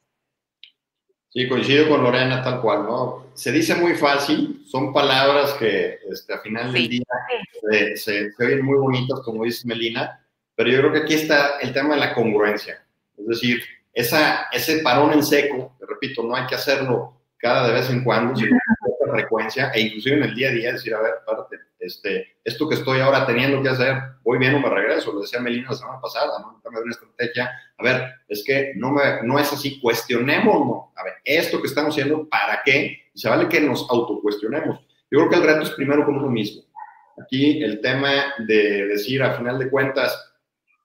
[1.35, 3.27] Sí, coincido con Lorena tal cual, ¿no?
[3.35, 7.05] Se dice muy fácil, son palabras que este, al final del día
[7.69, 10.25] se, se, se, oyen muy bonitas, como dice Melina,
[10.55, 12.87] pero yo creo que aquí está el tema de la congruencia.
[13.19, 17.91] Es decir, esa, ese parón en seco, repito, no hay que hacerlo cada de vez
[17.91, 18.57] en cuando, sino
[19.01, 22.69] con frecuencia, e inclusive en el día a día, decir, a ver, párate, este, esto
[22.69, 25.77] que estoy ahora teniendo que hacer, voy bien o me regreso, lo decía Melina la
[25.77, 26.61] semana pasada, ¿no?
[26.63, 31.15] De una estrategia, a ver, es que no, me, no es así, cuestionémonos, a ver,
[31.25, 33.11] esto que estamos haciendo, ¿para qué?
[33.13, 34.81] Y se vale que nos autocuestionemos.
[35.11, 36.63] Yo creo que el reto es primero con uno mismo.
[37.23, 40.33] Aquí el tema de decir, a final de cuentas,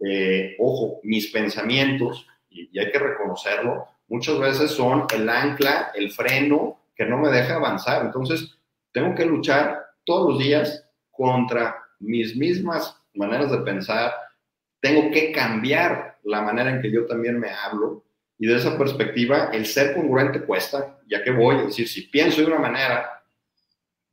[0.06, 6.12] eh, ojo, mis pensamientos, y, y hay que reconocerlo, muchas veces son el ancla, el
[6.12, 8.06] freno que no me deja avanzar.
[8.06, 8.58] Entonces,
[8.92, 10.89] tengo que luchar todos los días
[11.20, 14.14] contra mis mismas maneras de pensar,
[14.80, 18.06] tengo que cambiar la manera en que yo también me hablo.
[18.38, 22.40] Y de esa perspectiva el ser congruente cuesta, ya que voy, a decir, si pienso
[22.40, 23.22] de una manera,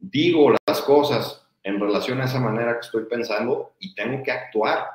[0.01, 4.89] digo las cosas en relación a esa manera que estoy pensando y tengo que actuar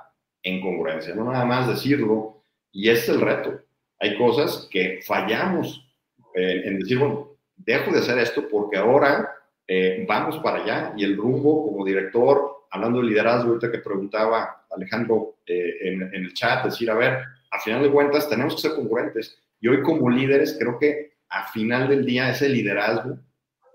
[0.44, 2.44] en congruencia, no nada más decirlo.
[2.74, 3.58] Y ese es el reto.
[4.02, 5.90] Hay cosas que fallamos
[6.36, 9.32] en, en decir, bueno, dejo de hacer esto porque ahora
[9.68, 14.66] eh, vamos para allá y el rumbo como director, hablando de liderazgo, ahorita que preguntaba
[14.72, 17.20] Alejandro eh, en, en, el chat, decir, a ver,
[17.52, 21.48] a final de cuentas tenemos que ser concurrentes y hoy como líderes creo que a
[21.52, 23.18] final del día ese liderazgo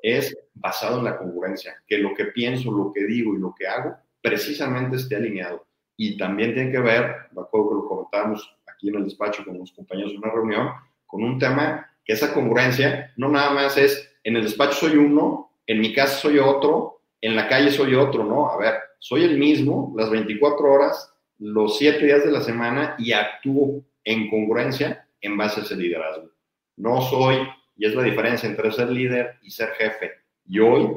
[0.02, 3.66] es basado en la congruencia, que lo que pienso, lo que digo y lo que
[3.66, 5.66] hago precisamente esté alineado.
[5.96, 9.58] Y también tiene que ver, me acuerdo que lo comentábamos aquí en el despacho con
[9.58, 10.68] los compañeros en una reunión,
[11.06, 15.45] con un tema que esa congruencia no nada más es, en el despacho soy uno,
[15.66, 18.50] en mi casa soy otro, en la calle soy otro, ¿no?
[18.50, 23.12] A ver, soy el mismo las 24 horas, los 7 días de la semana y
[23.12, 26.30] actúo en congruencia en base a ese liderazgo.
[26.76, 27.36] No soy,
[27.76, 30.12] y es la diferencia entre ser líder y ser jefe.
[30.44, 30.88] Y hoy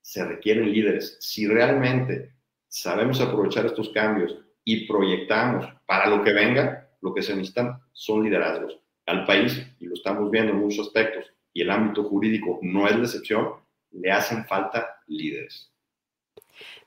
[0.00, 1.16] se requieren líderes.
[1.20, 2.32] Si realmente
[2.68, 8.24] sabemos aprovechar estos cambios y proyectamos para lo que venga, lo que se necesitan son
[8.24, 8.78] liderazgos.
[9.06, 12.96] Al país, y lo estamos viendo en muchos aspectos, y el ámbito jurídico no es
[12.96, 13.54] la excepción,
[13.90, 15.72] le hacen falta líderes.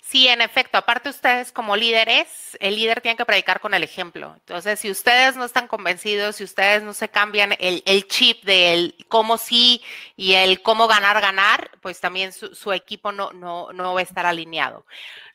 [0.02, 4.34] Sí, en efecto, aparte ustedes como líderes, el líder tiene que predicar con el ejemplo.
[4.38, 9.38] Entonces, si ustedes no están convencidos, si ustedes no se cambian el, chip del cómo
[9.38, 9.84] sí
[10.16, 14.04] y el cómo ganar, ganar, pues también su, su equipo no, no, no va a
[14.04, 14.86] estar alineado.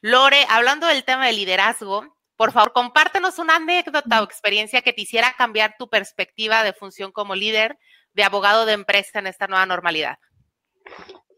[0.01, 5.03] Lore, hablando del tema de liderazgo, por favor, compártenos una anécdota o experiencia que te
[5.03, 7.79] hiciera cambiar tu perspectiva de función como líder
[8.13, 10.19] de abogado de empresa en esta nueva normalidad.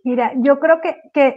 [0.07, 1.37] Mira, yo creo que, que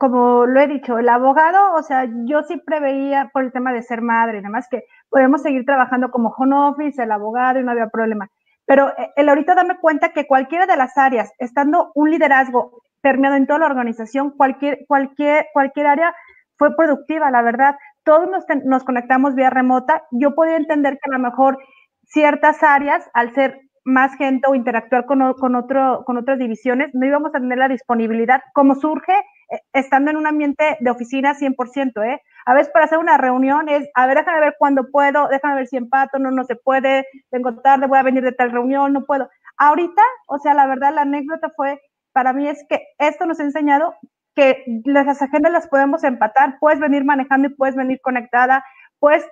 [0.00, 3.84] como lo he dicho, el abogado, o sea, yo sí preveía por el tema de
[3.84, 7.70] ser madre y demás que podemos seguir trabajando como home office, el abogado y no
[7.70, 8.28] había problema.
[8.66, 13.36] Pero eh, el ahorita darme cuenta que cualquiera de las áreas, estando un liderazgo permeado
[13.36, 16.12] en toda la organización, cualquier, cualquier, cualquier área
[16.58, 17.76] fue productiva, la verdad.
[18.02, 20.02] Todos nos, nos conectamos vía remota.
[20.10, 21.58] Yo podía entender que a lo mejor
[22.06, 27.06] ciertas áreas, al ser más gente o interactuar con, con, otro, con otras divisiones, no
[27.06, 29.12] íbamos a tener la disponibilidad como surge
[29.50, 32.20] eh, estando en un ambiente de oficina 100%, ¿eh?
[32.46, 35.66] A veces para hacer una reunión es, a ver, déjame ver cuándo puedo, déjame ver
[35.66, 39.04] si empato, no, no se puede, vengo tarde, voy a venir de tal reunión, no
[39.04, 39.28] puedo.
[39.56, 41.80] Ahorita, o sea, la verdad, la anécdota fue
[42.12, 43.94] para mí es que esto nos ha enseñado
[44.34, 48.64] que las agendas las podemos empatar, puedes venir manejando y puedes venir conectada,
[49.00, 49.26] puedes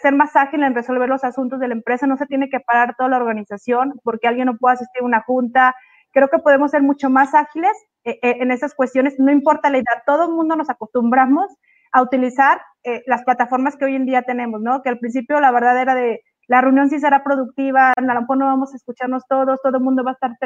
[0.00, 2.96] ser más ágil en resolver los asuntos de la empresa, no se tiene que parar
[2.96, 5.76] toda la organización porque alguien no puede asistir a una junta.
[6.10, 7.72] Creo que podemos ser mucho más ágiles
[8.04, 11.46] eh, eh, en esas cuestiones, no importa la edad, todo el mundo nos acostumbramos
[11.92, 14.82] a utilizar eh, las plataformas que hoy en día tenemos, ¿no?
[14.82, 18.38] Que al principio la verdad era de la reunión sí será productiva, a lo mejor
[18.38, 20.36] no vamos a escucharnos todos, todo el mundo va a estar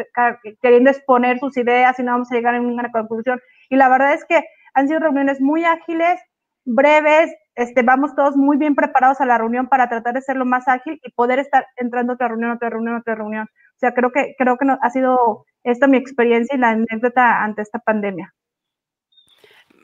[0.60, 3.40] queriendo exponer sus ideas y no vamos a llegar a ninguna conclusión.
[3.70, 4.44] Y la verdad es que
[4.74, 6.20] han sido reuniones muy ágiles,
[6.66, 10.44] breves, este, vamos todos muy bien preparados a la reunión para tratar de ser lo
[10.44, 13.48] más ágil y poder estar entrando a otra reunión, otra reunión, otra reunión.
[13.48, 17.62] O sea, creo que, creo que ha sido esta mi experiencia y la anécdota ante
[17.62, 18.34] esta pandemia.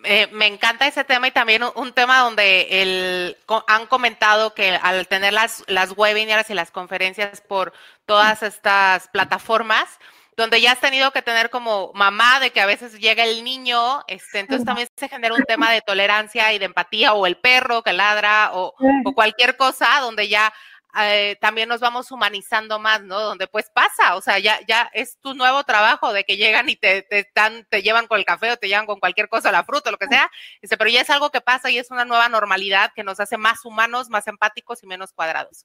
[0.05, 3.37] Eh, me encanta ese tema y también un, tema donde el,
[3.68, 7.72] han comentado que al tener las, las webinars y las conferencias por
[8.05, 10.01] todas estas plataformas,
[10.37, 14.03] donde ya has tenido que tener como mamá de que a veces llega el niño,
[14.07, 17.83] este, entonces también se genera un tema de tolerancia y de empatía, o el perro
[17.83, 18.74] que ladra, o,
[19.05, 20.53] o cualquier cosa donde ya
[21.01, 23.18] eh, también nos vamos humanizando más, ¿no?
[23.18, 26.76] Donde pues pasa, o sea, ya, ya es tu nuevo trabajo de que llegan y
[26.76, 29.64] te, te, están, te llevan con el café o te llevan con cualquier cosa, la
[29.64, 30.30] fruta, lo que sea,
[30.61, 33.39] este, pero ya es algo que pasa y es una nueva normalidad que nos hace
[33.39, 35.64] más humanos, más empáticos y menos cuadrados.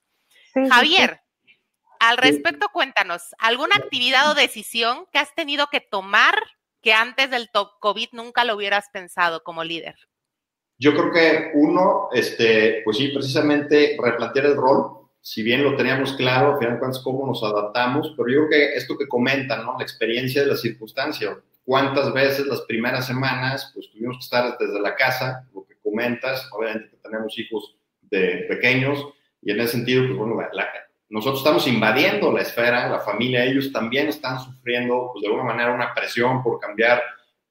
[0.69, 1.21] Javier,
[1.99, 6.35] al respecto, cuéntanos, ¿alguna actividad o decisión que has tenido que tomar
[6.81, 9.95] que antes del COVID nunca lo hubieras pensado como líder?
[10.79, 16.13] Yo creo que uno, este, pues sí, precisamente replantear el rol, si bien lo teníamos
[16.13, 19.75] claro, al final cuentas, cómo nos adaptamos, pero yo creo que esto que comentan, ¿no?
[19.77, 24.79] La experiencia de la circunstancia, cuántas veces las primeras semanas, pues tuvimos que estar desde
[24.79, 29.05] la casa, lo que comentas, obviamente que tenemos hijos de pequeños,
[29.41, 30.35] y en ese sentido, pues bueno,
[31.09, 35.73] nosotros estamos invadiendo la esfera, la familia, ellos también están sufriendo, pues de alguna manera,
[35.73, 37.01] una presión por cambiar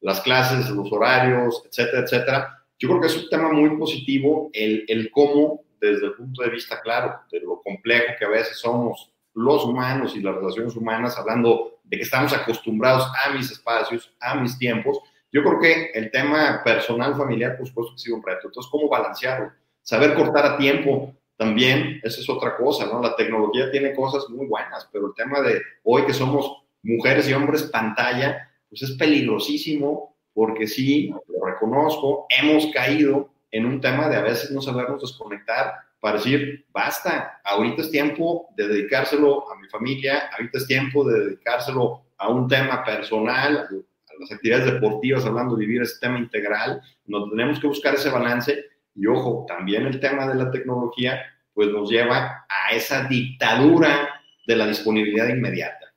[0.01, 2.65] las clases, los horarios, etcétera, etcétera.
[2.79, 6.51] Yo creo que es un tema muy positivo el, el cómo desde el punto de
[6.51, 11.17] vista, claro, de lo complejo que a veces somos los humanos y las relaciones humanas,
[11.19, 14.99] hablando de que estamos acostumbrados a mis espacios, a mis tiempos.
[15.31, 18.49] Yo creo que el tema personal, familiar, por supuesto que sido un reto.
[18.49, 19.53] Entonces, ¿cómo balancearlo?
[19.83, 23.01] Saber cortar a tiempo también, esa es otra cosa, ¿no?
[23.01, 27.35] La tecnología tiene cosas muy buenas, pero el tema de hoy que somos mujeres y
[27.35, 34.17] hombres pantalla, pues es peligrosísimo porque sí, lo reconozco, hemos caído en un tema de
[34.17, 39.67] a veces no sabernos desconectar para decir, basta, ahorita es tiempo de dedicárselo a mi
[39.69, 45.57] familia, ahorita es tiempo de dedicárselo a un tema personal, a las actividades deportivas, hablando
[45.57, 48.63] de vivir ese tema integral, nos tenemos que buscar ese balance
[48.97, 51.23] y ojo, también el tema de la tecnología
[51.53, 55.93] pues nos lleva a esa dictadura de la disponibilidad inmediata.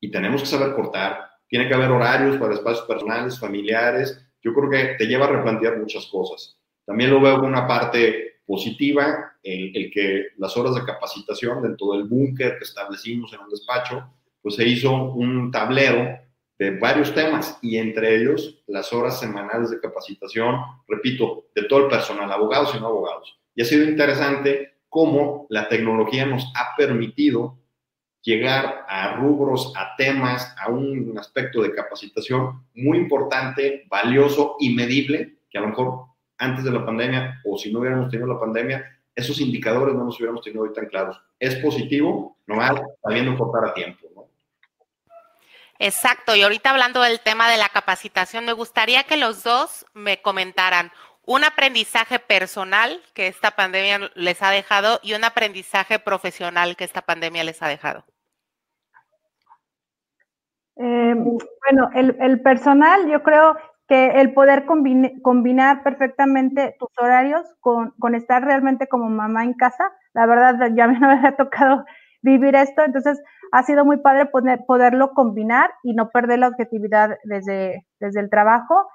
[0.00, 4.70] Y tenemos que saber cortar, tiene que haber horarios para espacios personales, familiares, yo creo
[4.70, 6.58] que te lleva a replantear muchas cosas.
[6.86, 11.92] También lo veo como una parte positiva, el, el que las horas de capacitación dentro
[11.92, 16.18] del búnker que establecimos en un despacho, pues se hizo un tablero
[16.60, 20.56] de varios temas y entre ellos las horas semanales de capacitación,
[20.86, 23.40] repito, de todo el personal, abogados y no abogados.
[23.54, 27.56] Y ha sido interesante cómo la tecnología nos ha permitido
[28.20, 35.38] llegar a rubros, a temas, a un aspecto de capacitación muy importante, valioso y medible,
[35.48, 36.04] que a lo mejor
[36.36, 38.84] antes de la pandemia o si no hubiéramos tenido la pandemia,
[39.14, 41.18] esos indicadores no nos hubiéramos tenido hoy tan claros.
[41.38, 44.09] Es positivo, nomás sabiendo cortar a tiempo.
[45.82, 50.20] Exacto, y ahorita hablando del tema de la capacitación, me gustaría que los dos me
[50.20, 50.92] comentaran
[51.24, 57.00] un aprendizaje personal que esta pandemia les ha dejado y un aprendizaje profesional que esta
[57.00, 58.04] pandemia les ha dejado.
[60.76, 63.56] Eh, bueno, el, personal, yo creo
[63.88, 69.90] que el poder combinar perfectamente tus horarios con, con, estar realmente como mamá en casa,
[70.12, 71.86] la verdad ya mí no me ha tocado
[72.22, 73.20] vivir esto, entonces
[73.52, 78.30] ha sido muy padre poder, poderlo combinar y no perder la objetividad desde, desde el
[78.30, 78.88] trabajo.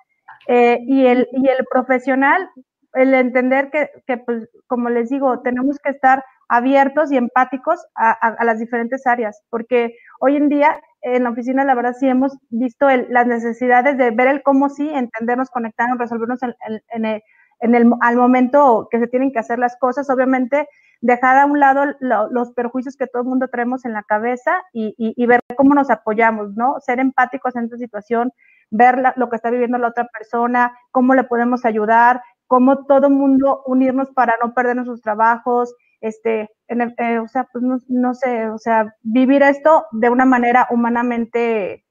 [0.47, 2.49] Eh, y, el, y el profesional,
[2.93, 8.43] el entender que, que, pues, como les digo, tenemos que estar abiertos y empáticos a,
[8.43, 12.87] las diferentes áreas, porque hoy en día en la oficina, la verdad, sí hemos visto
[13.09, 16.53] las necesidades de ver el cómo sí, entendernos, conectarnos, resolvernos en,
[16.89, 17.21] en, el,
[17.59, 20.09] en el, al momento que se tienen que hacer las cosas.
[20.09, 20.67] Obviamente,
[21.01, 25.25] dejar a un lado los perjuicios que todo el mundo traemos en la cabeza y,
[25.25, 26.75] ver cómo nos apoyamos, ¿no?
[26.79, 28.31] Ser empáticos en esta situación,
[28.71, 33.13] ver lo que está viviendo la otra persona, cómo le podemos ayudar, cómo todo el
[33.13, 38.57] mundo unirnos para no perder nuestros trabajos, este, eh, o sea, pues no, sé, o
[38.57, 41.85] sea, vivir esto de una manera humanamente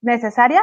[0.00, 0.62] necesaria,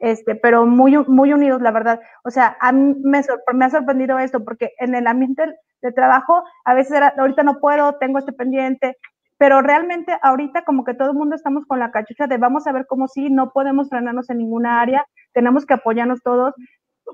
[0.00, 2.00] este, pero muy, muy unidos, la verdad.
[2.24, 3.22] O sea, a mí me,
[3.54, 5.44] me ha sorprendido esto, porque en el ambiente
[5.82, 8.96] de trabajo, a veces era, ahorita no puedo, tengo este pendiente,
[9.38, 12.72] pero realmente ahorita como que todo el mundo estamos con la cachucha de vamos a
[12.72, 16.54] ver cómo sí, no podemos frenarnos en ninguna área, tenemos que apoyarnos todos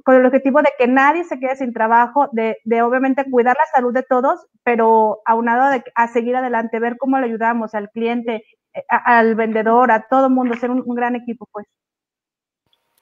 [0.05, 3.67] con el objetivo de que nadie se quede sin trabajo, de, de obviamente cuidar la
[3.75, 8.45] salud de todos, pero aunado de, a seguir adelante, ver cómo le ayudamos al cliente,
[8.75, 11.67] eh, al vendedor, a todo el mundo, ser un, un gran equipo, pues.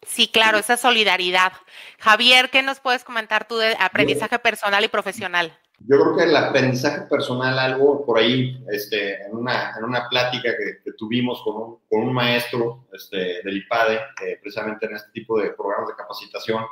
[0.06, 1.52] Sí, claro, esa solidaridad.
[1.98, 5.56] Javier, ¿qué nos puedes comentar tú de aprendizaje personal y profesional?
[5.80, 10.50] Yo creo que el aprendizaje personal, algo por ahí, este, en, una, en una plática
[10.56, 15.38] que, tuvimos con un, con un, maestro este, del IPADE, eh, precisamente en este tipo
[15.38, 16.64] de programas de capacitación,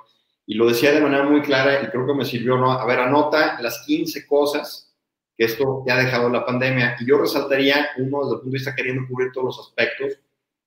[0.46, 2.72] y lo decía de manera muy clara y creo que me sirvió, ¿no?
[2.72, 4.92] A ver, anota las 15 cosas
[5.36, 6.96] que esto ya ha dejado la pandemia.
[7.00, 10.18] Y yo resaltaría, uno desde el punto de vista queriendo cubrir todos los aspectos,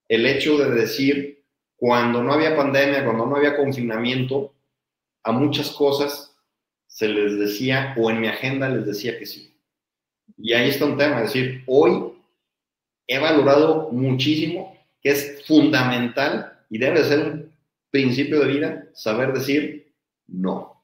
[0.08, 1.35] el hecho de decir,
[1.86, 4.56] cuando no había pandemia, cuando no había confinamiento,
[5.22, 6.36] a muchas cosas
[6.88, 9.56] se les decía, o en mi agenda les decía que sí.
[10.36, 12.12] Y ahí está un tema, es decir, hoy
[13.06, 17.52] he valorado muchísimo que es fundamental y debe ser un
[17.92, 19.94] principio de vida saber decir
[20.26, 20.84] no.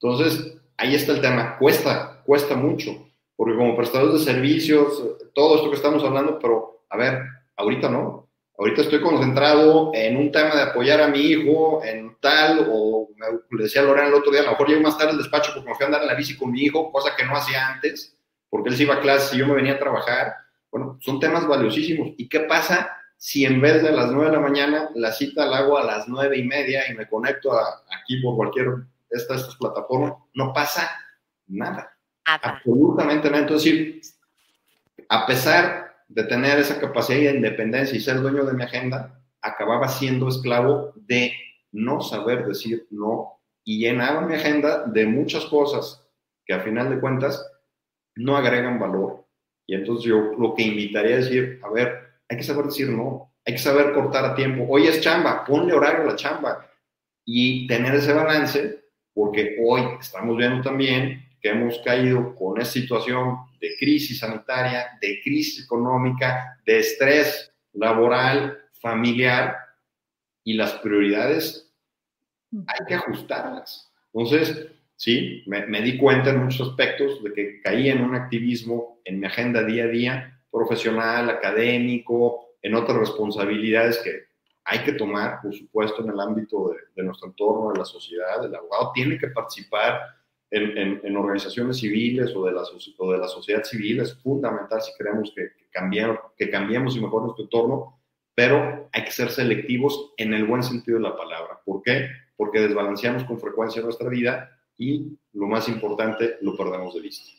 [0.00, 1.58] Entonces, ahí está el tema.
[1.58, 5.02] Cuesta, cuesta mucho, porque como prestadores de servicios,
[5.34, 7.22] todo esto que estamos hablando, pero a ver,
[7.56, 8.27] ahorita no.
[8.58, 13.26] Ahorita estoy concentrado en un tema de apoyar a mi hijo en tal, o me,
[13.56, 15.52] le decía a Lorena el otro día, a lo mejor llego más tarde al despacho
[15.54, 17.68] porque me fui a andar en la bici con mi hijo, cosa que no hacía
[17.68, 18.18] antes,
[18.50, 20.34] porque él se iba a clase y yo me venía a trabajar.
[20.72, 22.08] Bueno, son temas valiosísimos.
[22.16, 25.58] ¿Y qué pasa si en vez de las 9 de la mañana la cita la
[25.58, 29.54] hago a las nueve y media y me conecto aquí por cualquier de estas, estas
[29.54, 30.14] plataformas?
[30.34, 30.90] No pasa
[31.46, 31.96] nada.
[32.24, 33.42] Absolutamente nada.
[33.42, 34.18] Entonces,
[35.08, 39.88] a pesar de tener esa capacidad de independencia y ser dueño de mi agenda, acababa
[39.88, 41.32] siendo esclavo de
[41.70, 46.02] no saber decir no y llenaba mi agenda de muchas cosas
[46.46, 47.46] que a final de cuentas
[48.16, 49.26] no agregan valor.
[49.66, 53.34] Y entonces yo lo que invitaría a decir, a ver, hay que saber decir no,
[53.44, 54.66] hay que saber cortar a tiempo.
[54.68, 56.66] Hoy es chamba, ponle horario a la chamba
[57.24, 63.38] y tener ese balance, porque hoy estamos viendo también que hemos caído con esta situación
[63.60, 69.56] de crisis sanitaria, de crisis económica, de estrés laboral, familiar,
[70.48, 71.70] y las prioridades
[72.66, 73.92] hay que ajustarlas.
[74.14, 78.98] Entonces, sí, me, me, di cuenta en muchos aspectos de que caí en un activismo
[79.04, 84.28] en mi agenda día a día, profesional, académico, en otras responsabilidades que
[84.64, 88.42] hay que tomar, por supuesto, en el ámbito de, de nuestro entorno, de la sociedad.
[88.42, 90.00] El abogado tiene que participar
[90.50, 92.62] en, organizaciones civiles o de, la,
[92.98, 97.22] o de la sociedad civil es fundamental si queremos que, que, que cambiemos y mejor
[97.22, 98.00] nuestro entorno,
[98.34, 101.60] pero hay que ser selectivos en el buen sentido de la palabra.
[101.64, 102.08] ¿Por qué?
[102.36, 107.30] Porque desbalanceamos con frecuencia nuestra vida y lo más importante, lo perdemos de vista.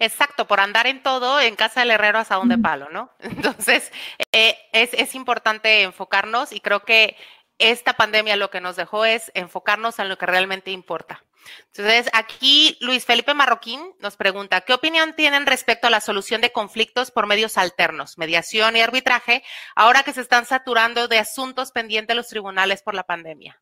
[0.00, 3.10] Exacto, por andar en todo, en casa del herrero hasta donde palo, ¿no?
[3.20, 3.92] Entonces,
[4.32, 7.16] eh, es, es importante enfocarnos y creo que
[7.58, 11.24] esta pandemia lo que nos dejó es enfocarnos en lo que realmente importa.
[11.68, 16.52] Entonces, aquí Luis Felipe Marroquín nos pregunta, ¿qué opinión tienen respecto a la solución de
[16.52, 19.42] conflictos por medios alternos, mediación y arbitraje,
[19.76, 23.60] ahora que se están saturando de asuntos pendientes los tribunales por la pandemia?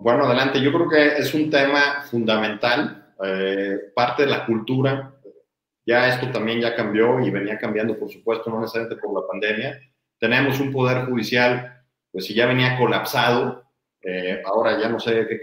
[0.00, 0.60] Bueno, adelante.
[0.60, 5.12] Yo creo que es un tema fundamental, eh, parte de la cultura.
[5.84, 9.80] Ya esto también ya cambió y venía cambiando, por supuesto, no necesariamente por la pandemia.
[10.18, 13.65] Tenemos un poder judicial, pues si ya venía colapsado,
[14.08, 15.40] eh, ahora ya no sé qué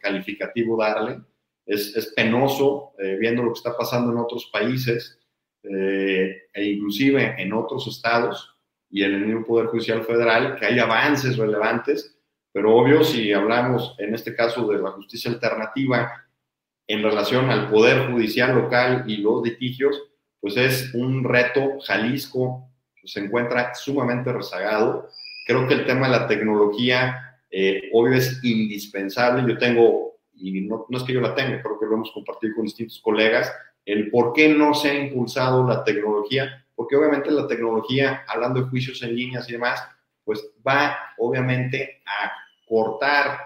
[0.00, 1.20] calificativo darle.
[1.66, 5.18] Es, penoso eh, viendo lo que está pasando en otros países
[5.62, 8.56] eh, e inclusive en otros estados
[8.88, 12.16] y en el mismo Poder Judicial Federal, que hay avances relevantes,
[12.52, 16.24] pero obvio si hablamos en este caso de la justicia alternativa
[16.86, 20.00] en relación al Poder Judicial local y los litigios,
[20.40, 21.80] pues es un reto.
[21.80, 22.70] Jalisco
[23.04, 25.10] se encuentra sumamente rezagado.
[25.44, 29.50] Creo que el tema de la tecnología eh, obvio es indispensable.
[29.50, 32.54] Yo tengo, y no, no, es que yo la tenga, creo que lo hemos compartido
[32.54, 33.52] con distintos colegas,
[33.84, 38.68] el por qué no se ha impulsado la tecnología, porque obviamente la tecnología, hablando de
[38.68, 39.82] juicios en líneas y demás,
[40.24, 42.32] pues va obviamente a
[42.68, 43.38] cortar,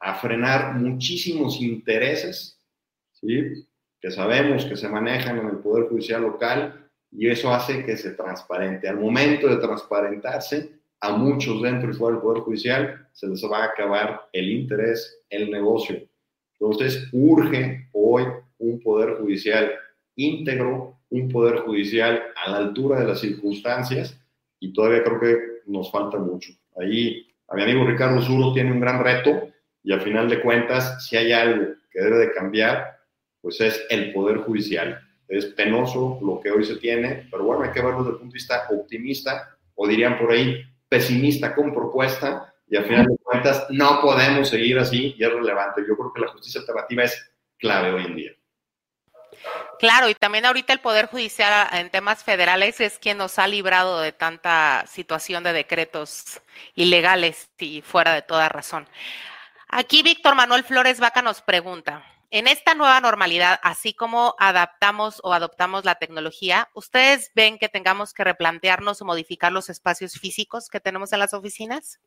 [0.00, 2.58] a frenar muchísimos intereses,
[3.12, 3.66] ¿sí?
[4.00, 8.12] que sabemos que se manejan en el Poder Judicial local y eso hace que se
[8.12, 8.88] transparente.
[8.88, 13.62] Al momento de transparentarse, a muchos dentro y fuera del Poder Judicial se les va
[13.62, 16.02] a acabar el interés, el negocio.
[16.58, 18.24] Entonces, urge hoy
[18.58, 19.72] un Poder Judicial
[20.16, 24.20] íntegro, un Poder Judicial a la altura de las circunstancias
[24.58, 26.52] y todavía creo que nos falta mucho.
[26.76, 29.48] Ahí a mi amigo Ricardo Zuro tiene un gran reto
[29.84, 32.98] y al final de cuentas, si hay algo que debe de cambiar,
[33.40, 35.00] pues es el Poder Judicial.
[35.28, 38.32] Es penoso lo que hoy se tiene, pero bueno, hay que verlo desde el punto
[38.32, 43.66] de vista optimista o dirían por ahí pesimista con propuesta y al final de cuentas
[43.70, 45.82] no podemos seguir así y es relevante.
[45.88, 48.32] Yo creo que la justicia alternativa es clave hoy en día.
[49.78, 54.00] Claro, y también ahorita el Poder Judicial en temas federales es quien nos ha librado
[54.00, 56.42] de tanta situación de decretos
[56.74, 58.88] ilegales y fuera de toda razón.
[59.68, 65.32] Aquí Víctor Manuel Flores Vaca nos pregunta, en esta nueva normalidad, así como adaptamos o
[65.32, 70.80] adoptamos la tecnología, ¿ustedes ven que tengamos que replantearnos o modificar los espacios físicos que
[70.80, 72.00] tenemos en las oficinas?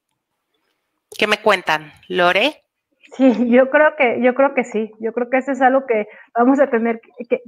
[1.17, 2.63] ¿Qué me cuentan, Lore?
[3.15, 4.91] Sí, yo creo que, yo creo que sí.
[4.99, 7.01] Yo creo que eso es algo que vamos a tener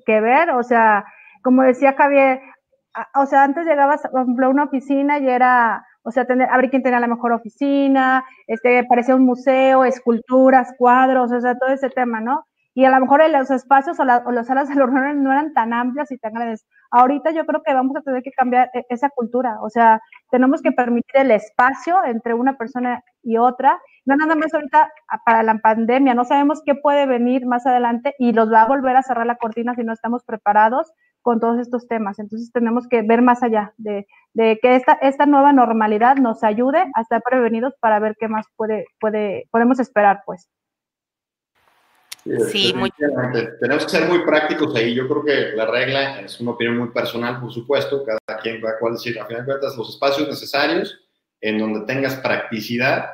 [0.06, 0.52] que, ver.
[0.52, 1.06] O sea,
[1.44, 2.42] como decía Javier,
[3.16, 7.00] o sea, antes llegabas a una oficina y era, o sea, tener, habría quien tenía
[7.00, 12.46] la mejor oficina, este, parecía un museo, esculturas, cuadros, o sea, todo ese tema, ¿no?
[12.74, 16.12] Y a lo mejor los espacios o, las salas de los no eran tan amplias
[16.12, 16.66] y tan grandes.
[16.92, 20.62] Ahorita yo creo que vamos a tener que cambiar e, esa cultura, o sea, tenemos
[20.62, 23.80] que permitir el espacio entre una persona y otra
[24.10, 24.92] no nada más ahorita
[25.24, 28.96] para la pandemia, no sabemos qué puede venir más adelante y los va a volver
[28.96, 32.18] a cerrar la cortina si no estamos preparados con todos estos temas.
[32.18, 37.02] Entonces tenemos que ver más allá de, que esta, esta nueva normalidad nos ayude a
[37.02, 40.50] estar prevenidos para ver qué más puede, puede, podemos esperar, pues.
[42.52, 42.92] Sí, muy
[43.60, 44.94] Tenemos que ser muy prácticos ahí.
[44.94, 48.04] Yo creo que la regla es una opinión muy personal, por supuesto.
[48.04, 51.00] Cada quien va a decir, a final de cuentas, los espacios necesarios
[51.42, 53.10] en donde tengas practicidad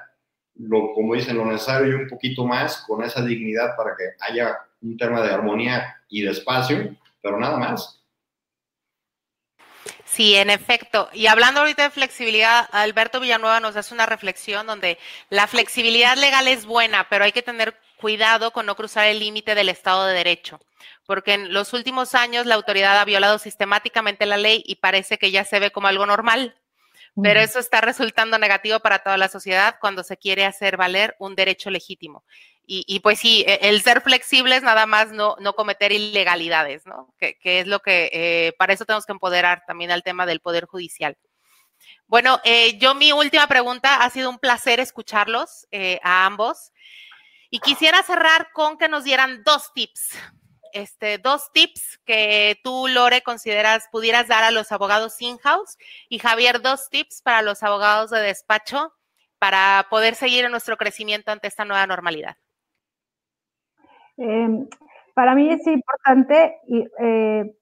[0.56, 4.58] lo, como dicen, lo necesario y un poquito más con esa dignidad para que haya
[4.82, 8.02] un tema de armonía y de espacio, pero nada más.
[10.06, 11.10] Sí, en efecto.
[11.12, 14.98] Y hablando ahorita de flexibilidad, Alberto Villanueva nos hace una reflexión donde
[15.30, 19.56] la flexibilidad legal es buena, pero hay que tener cuidado con no cruzar el límite
[19.56, 20.60] del Estado de Derecho,
[21.08, 25.32] porque en los últimos años la autoridad ha violado sistemáticamente la ley y parece que
[25.32, 26.56] ya se ve como algo normal
[27.24, 31.34] pero eso está resultando negativo para toda la sociedad cuando se quiere hacer valer un
[31.36, 32.26] derecho legítimo.
[32.68, 37.14] Y, pues sí, e, el ser flexible es nada más no, no cometer ilegalidades, ¿no?
[37.18, 40.66] Que, es lo que, eh, para eso tenemos que empoderar también al tema del Poder
[40.66, 41.16] Judicial.
[42.08, 46.72] Bueno, eh, yo mi última pregunta, ha sido un placer escucharlos eh, a ambos.
[47.56, 50.14] Y quisiera cerrar con que nos dieran dos tips
[50.74, 55.78] este, dos tips que tú, Lore, consideras pudieras dar a los abogados in-house
[56.10, 58.92] y Javier, dos tips para los abogados de despacho
[59.40, 62.36] para poder seguir en nuestro crecimiento ante esta nueva normalidad.
[64.18, 64.68] Em,
[65.14, 67.56] para mí es importante, y, eh,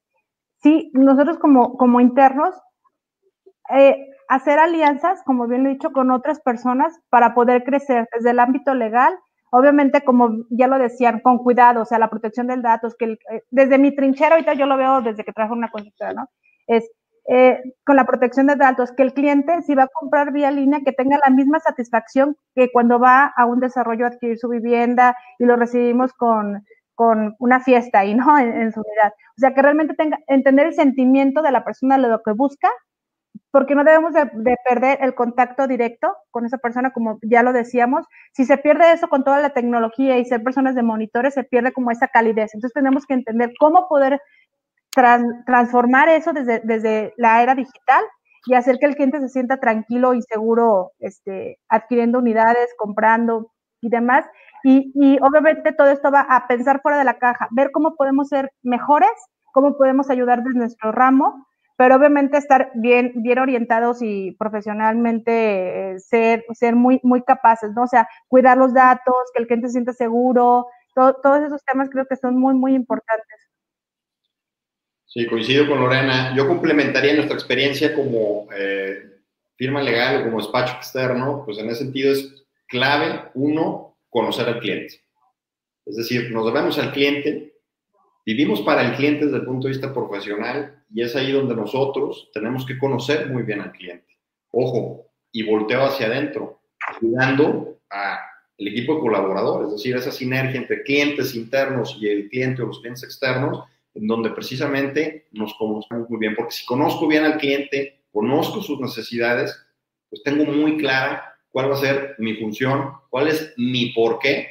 [0.63, 2.55] sí, nosotros como, como internos,
[3.69, 8.31] eh, hacer alianzas, como bien lo he dicho, con otras personas para poder crecer desde
[8.31, 9.19] el ámbito legal
[9.53, 13.43] obviamente, como ya lo decían, con cuidado, o sea, la protección del datos, que eh,
[13.51, 16.27] desde mi trinchera, ahorita yo lo veo desde que trabajo en una constructora, ¿no?
[16.65, 16.89] Es
[17.29, 20.81] eh, con la protección de datos, que el cliente, si va a comprar vía línea,
[20.83, 25.15] que tenga la misma satisfacción que cuando va a un desarrollo a adquirir su vivienda
[25.37, 28.37] y lo recibimos con, con una fiesta ahí, ¿no?
[28.39, 29.13] En, en, su unidad.
[29.37, 32.69] O sea, que realmente tenga, entender el sentimiento de la persona, de lo que busca
[33.51, 34.25] porque no debemos de,
[34.67, 38.05] perder el contacto directo con esa persona, como ya lo decíamos.
[38.31, 41.71] Si se pierde eso con toda la tecnología y ser personas de monitores, se pierde
[41.71, 42.53] como esa calidez.
[42.53, 44.19] Entonces tenemos que entender cómo poder
[45.45, 48.03] transformar eso desde, desde la era digital
[48.45, 53.89] y hacer que el cliente se sienta tranquilo y seguro este, adquiriendo unidades, comprando y
[53.89, 54.25] demás.
[54.63, 58.29] Y, y obviamente todo esto va a pensar fuera de la caja, ver cómo podemos
[58.29, 59.11] ser mejores,
[59.53, 61.45] cómo podemos ayudar desde nuestro ramo
[61.75, 67.83] pero obviamente estar bien, bien orientados y profesionalmente eh, ser, ser muy, muy capaces, ¿no?
[67.83, 72.05] O sea, cuidar los datos, que el cliente se sienta seguro, todos esos temas creo
[72.05, 73.39] que son muy, muy importantes.
[75.05, 76.35] Sí, coincido con Lorena.
[76.35, 79.21] Yo complementaría nuestra experiencia como eh,
[79.55, 84.59] firma legal o como despacho externo, pues en ese sentido es clave, uno, conocer al
[84.59, 85.01] cliente.
[85.85, 87.53] Es decir, nos debemos al cliente,
[88.25, 92.29] vivimos para el cliente desde el punto de vista profesional y es ahí donde nosotros
[92.33, 94.17] tenemos que conocer muy bien al cliente.
[94.51, 100.83] Ojo, y volteo hacia adentro, ayudando al equipo de colaboradores, es decir, esa sinergia entre
[100.83, 103.63] clientes internos y el cliente o los clientes externos,
[103.95, 108.79] en donde precisamente nos conocemos muy bien, porque si conozco bien al cliente, conozco sus
[108.79, 109.59] necesidades,
[110.09, 114.47] pues tengo muy clara cuál va a ser mi función, cuál es mi porqué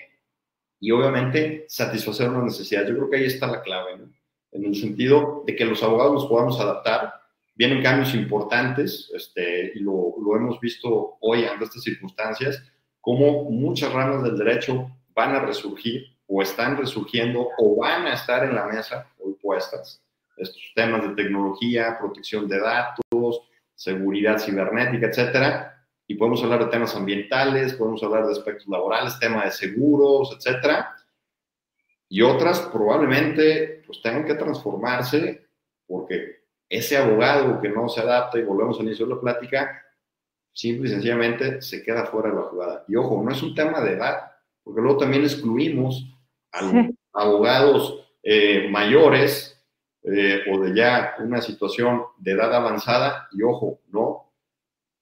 [0.80, 2.86] y obviamente satisfacer una necesidad.
[2.86, 3.98] Yo creo que ahí está la clave.
[4.52, 7.14] En el sentido de que los abogados nos podamos adaptar
[7.54, 12.62] vienen cambios importantes, este, y lo, lo hemos visto hoy ante estas circunstancias,
[13.00, 18.44] cómo muchas ramas del derecho van a resurgir o están resurgiendo o van a estar
[18.44, 20.02] en la mesa hoy puestas.
[20.36, 23.42] Estos temas de tecnología, protección de datos,
[23.74, 25.86] seguridad cibernética, etcétera.
[26.06, 30.94] Y podemos hablar de temas ambientales, podemos hablar de aspectos laborales, tema de seguros, etcétera.
[32.12, 35.46] Y otras probablemente pues tengan que transformarse
[35.86, 39.82] porque ese abogado que no se adapta, y volvemos al inicio de la plática,
[40.52, 42.84] simple y sencillamente se queda fuera de la jugada.
[42.86, 44.30] Y ojo, no es un tema de edad,
[44.62, 46.06] porque luego también excluimos
[46.50, 49.58] a los abogados eh, mayores
[50.02, 54.30] eh, o de ya una situación de edad avanzada, y ojo, no,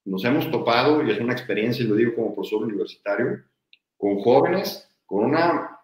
[0.05, 3.43] nos hemos topado, y es una experiencia, y lo digo como profesor universitario,
[3.97, 5.80] con jóvenes con una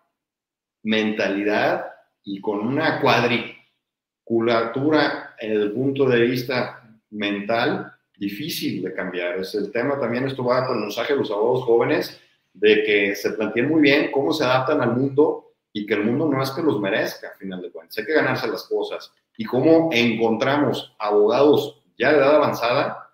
[0.87, 9.41] mentalidad y con una cuadriculatura en el punto de vista mental difícil de cambiar.
[9.41, 12.19] Es el tema también, esto va con el mensaje de los abogados jóvenes,
[12.55, 16.27] de que se planteen muy bien cómo se adaptan al mundo y que el mundo
[16.27, 17.99] no es que los merezca, al final de cuentas.
[17.99, 19.13] Hay que ganarse las cosas.
[19.37, 23.11] Y cómo encontramos abogados ya de edad avanzada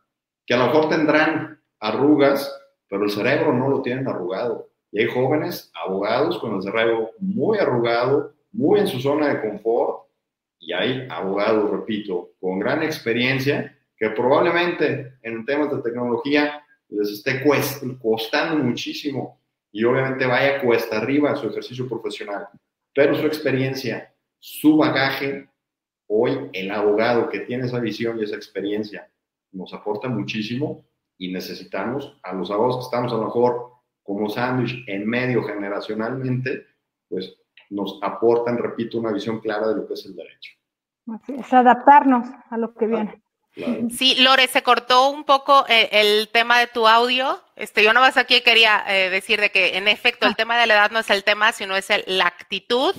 [0.47, 2.57] que a lo mejor tendrán arrugas,
[2.89, 4.72] pero el cerebro no lo tienen arrugado.
[4.93, 10.03] Y hay jóvenes abogados con el cerebro muy arrugado, muy en su zona de confort,
[10.59, 17.43] y hay abogados, repito, con gran experiencia que probablemente en temas de tecnología les esté
[18.01, 19.41] costando muchísimo
[19.73, 22.47] y obviamente vaya cuesta arriba su ejercicio profesional,
[22.95, 25.49] pero su experiencia, su bagaje,
[26.07, 29.11] hoy el abogado que tiene esa visión y esa experiencia
[29.51, 30.85] nos aporta muchísimo
[31.17, 33.73] y necesitamos a los abogados que estamos a lo mejor
[34.03, 36.67] como sándwich en medio generacionalmente,
[37.09, 37.37] pues
[37.71, 40.53] nos aportan, repito, una visión clara de lo que es el derecho.
[41.29, 43.23] es, adaptarnos a lo que viene.
[43.91, 47.43] Sí, Lore, se cortó un poco eh, el tema de tu audio.
[47.55, 50.37] Este, yo más aquí quería eh, decir de que en efecto el ah.
[50.37, 52.95] tema de la edad no es el tema, sino es la actitud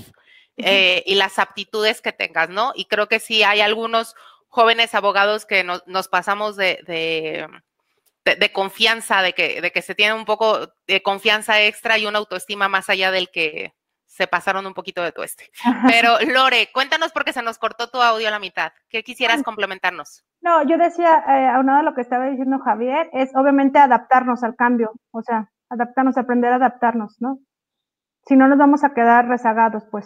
[0.58, 2.72] eh, y las aptitudes que tengas, ¿no?
[2.76, 4.16] Y creo que sí hay algunos
[4.48, 7.48] jóvenes abogados que nos pasamos de, de,
[8.54, 12.68] confianza, de que, de que se tiene un poco de confianza extra y una autoestima
[12.68, 13.74] más allá del que
[14.14, 15.50] se pasaron un poquito de tueste.
[15.88, 18.72] Pero Lore, cuéntanos porque se nos cortó tu audio a la mitad.
[18.88, 20.24] ¿Qué quisieras complementarnos?
[20.42, 24.56] No, yo decía, eh, aunado a lo que estaba diciendo Javier, es obviamente adaptarnos al
[24.56, 27.40] cambio, o sea, adaptarnos, aprender a adaptarnos, ¿no?
[28.26, 30.06] Si no, nos vamos a quedar rezagados, pues.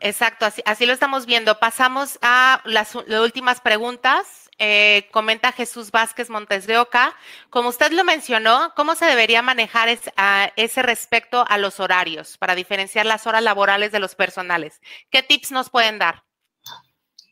[0.00, 1.60] Exacto, así, así lo estamos viendo.
[1.60, 4.50] Pasamos a las últimas preguntas.
[4.64, 7.14] Eh, comenta Jesús Vázquez Montes de Oca.
[7.50, 13.04] Como usted lo mencionó, ¿cómo se debería manejar ese respecto a los horarios para diferenciar
[13.04, 14.80] las horas laborales de los personales?
[15.10, 16.22] ¿Qué tips nos pueden dar?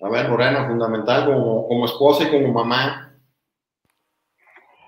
[0.02, 3.14] A ver, Morena, fundamental como, como esposa y como mamá.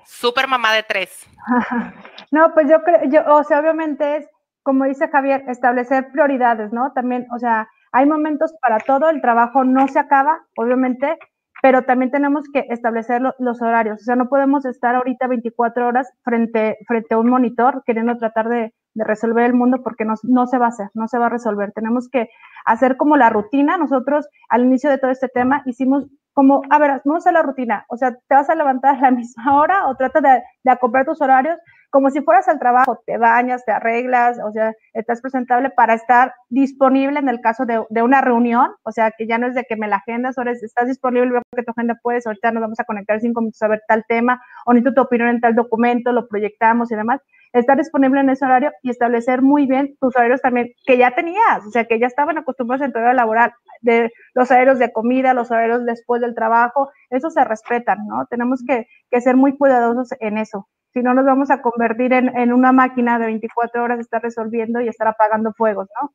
[0.04, 1.24] Super mamá de tres.
[2.32, 4.28] no, pues yo creo, yo, o sea, obviamente es,
[4.64, 6.90] como dice Javier, establecer prioridades, ¿no?
[6.92, 11.18] También, o sea, hay momentos para todo, el trabajo no se acaba, obviamente,
[11.62, 14.02] pero también tenemos que establecer los horarios.
[14.02, 18.48] O sea, no podemos estar ahorita 24 horas frente, frente a un monitor queriendo tratar
[18.48, 21.30] de, resolver el mundo porque no, no, se va a hacer, no se va a
[21.30, 21.72] resolver.
[21.72, 22.28] Tenemos que
[22.66, 23.78] hacer como la rutina.
[23.78, 27.86] Nosotros al inicio de todo este tema hicimos como, a ver, vamos a la rutina.
[27.88, 31.04] O sea, te vas a levantar a la misma hora o trata de, de acoplar
[31.04, 31.58] tus horarios
[31.92, 36.32] como si fueras al trabajo, te bañas, te arreglas, o sea, estás presentable para estar
[36.48, 39.64] disponible en el caso de, de una reunión, o sea, que ya no es de
[39.64, 42.80] que me la agendas, ahora estás disponible, veo que tu agenda puedes, ahorita nos vamos
[42.80, 46.12] a conectar cinco minutos a ver tal tema, o necesito tu opinión en tal documento,
[46.12, 47.20] lo proyectamos y demás,
[47.52, 51.66] estar disponible en ese horario y establecer muy bien tus horarios también, que ya tenías,
[51.66, 53.52] o sea, que ya estaban acostumbrados en tu horario laboral,
[53.82, 58.24] de los horarios de comida, los horarios después del trabajo, eso se respetan, ¿no?
[58.30, 60.51] Tenemos que, que ser muy cuidadosos en eso
[60.92, 64.88] si no nos vamos a convertir en, una máquina de 24 horas estar resolviendo y
[64.88, 66.14] estar apagando fuegos, ¿no?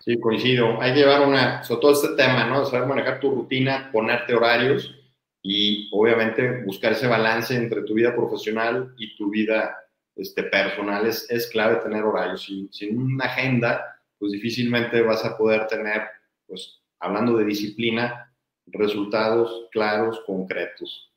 [0.00, 0.80] Sí, coincido.
[0.80, 2.64] Hay que llevar una, sobre todo este tema, ¿no?
[2.64, 4.94] Saber manejar tu rutina, ponerte horarios
[5.40, 9.76] y obviamente buscar ese balance entre tu vida profesional y tu vida
[10.16, 11.06] este, personal.
[11.06, 12.44] Es, es clave tener horarios.
[12.44, 16.02] Sin, sin una agenda, pues difícilmente vas a poder tener,
[16.46, 18.34] pues hablando de disciplina,
[18.66, 21.11] resultados claros, concretos.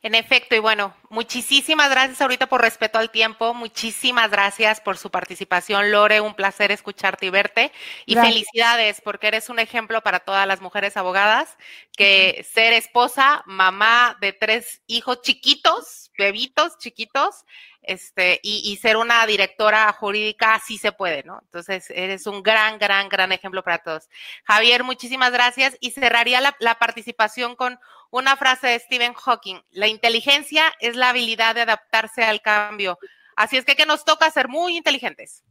[0.00, 5.10] En efecto, y bueno, muchísimas gracias ahorita por respeto al tiempo, muchísimas gracias por su
[5.10, 7.72] participación, Lore, un placer escucharte y verte,
[8.06, 11.56] y felicidades porque eres un ejemplo para todas las mujeres abogadas,
[11.96, 17.44] que ser esposa, mamá de tres hijos chiquitos, bebitos chiquitos,
[17.88, 21.40] este, y, ser una directora jurídica sí se puede, ¿no?
[21.42, 24.08] Entonces, eres un gran, gran, gran ejemplo para todos.
[24.44, 27.80] Javier, muchísimas gracias y cerraría la, la participación con
[28.10, 29.62] una frase de Stephen Hawking.
[29.70, 32.98] La inteligencia es la habilidad de adaptarse al cambio.
[33.36, 35.42] Así es que, que nos toca ser muy inteligentes.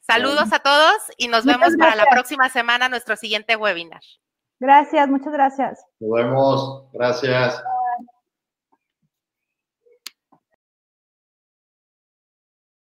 [0.00, 4.02] Saludos a todos y nos vemos para la próxima semana, nuestro siguiente webinar.
[4.58, 5.86] Gracias, muchas gracias.
[5.98, 6.90] Nos vemos.
[6.92, 7.62] Gracias.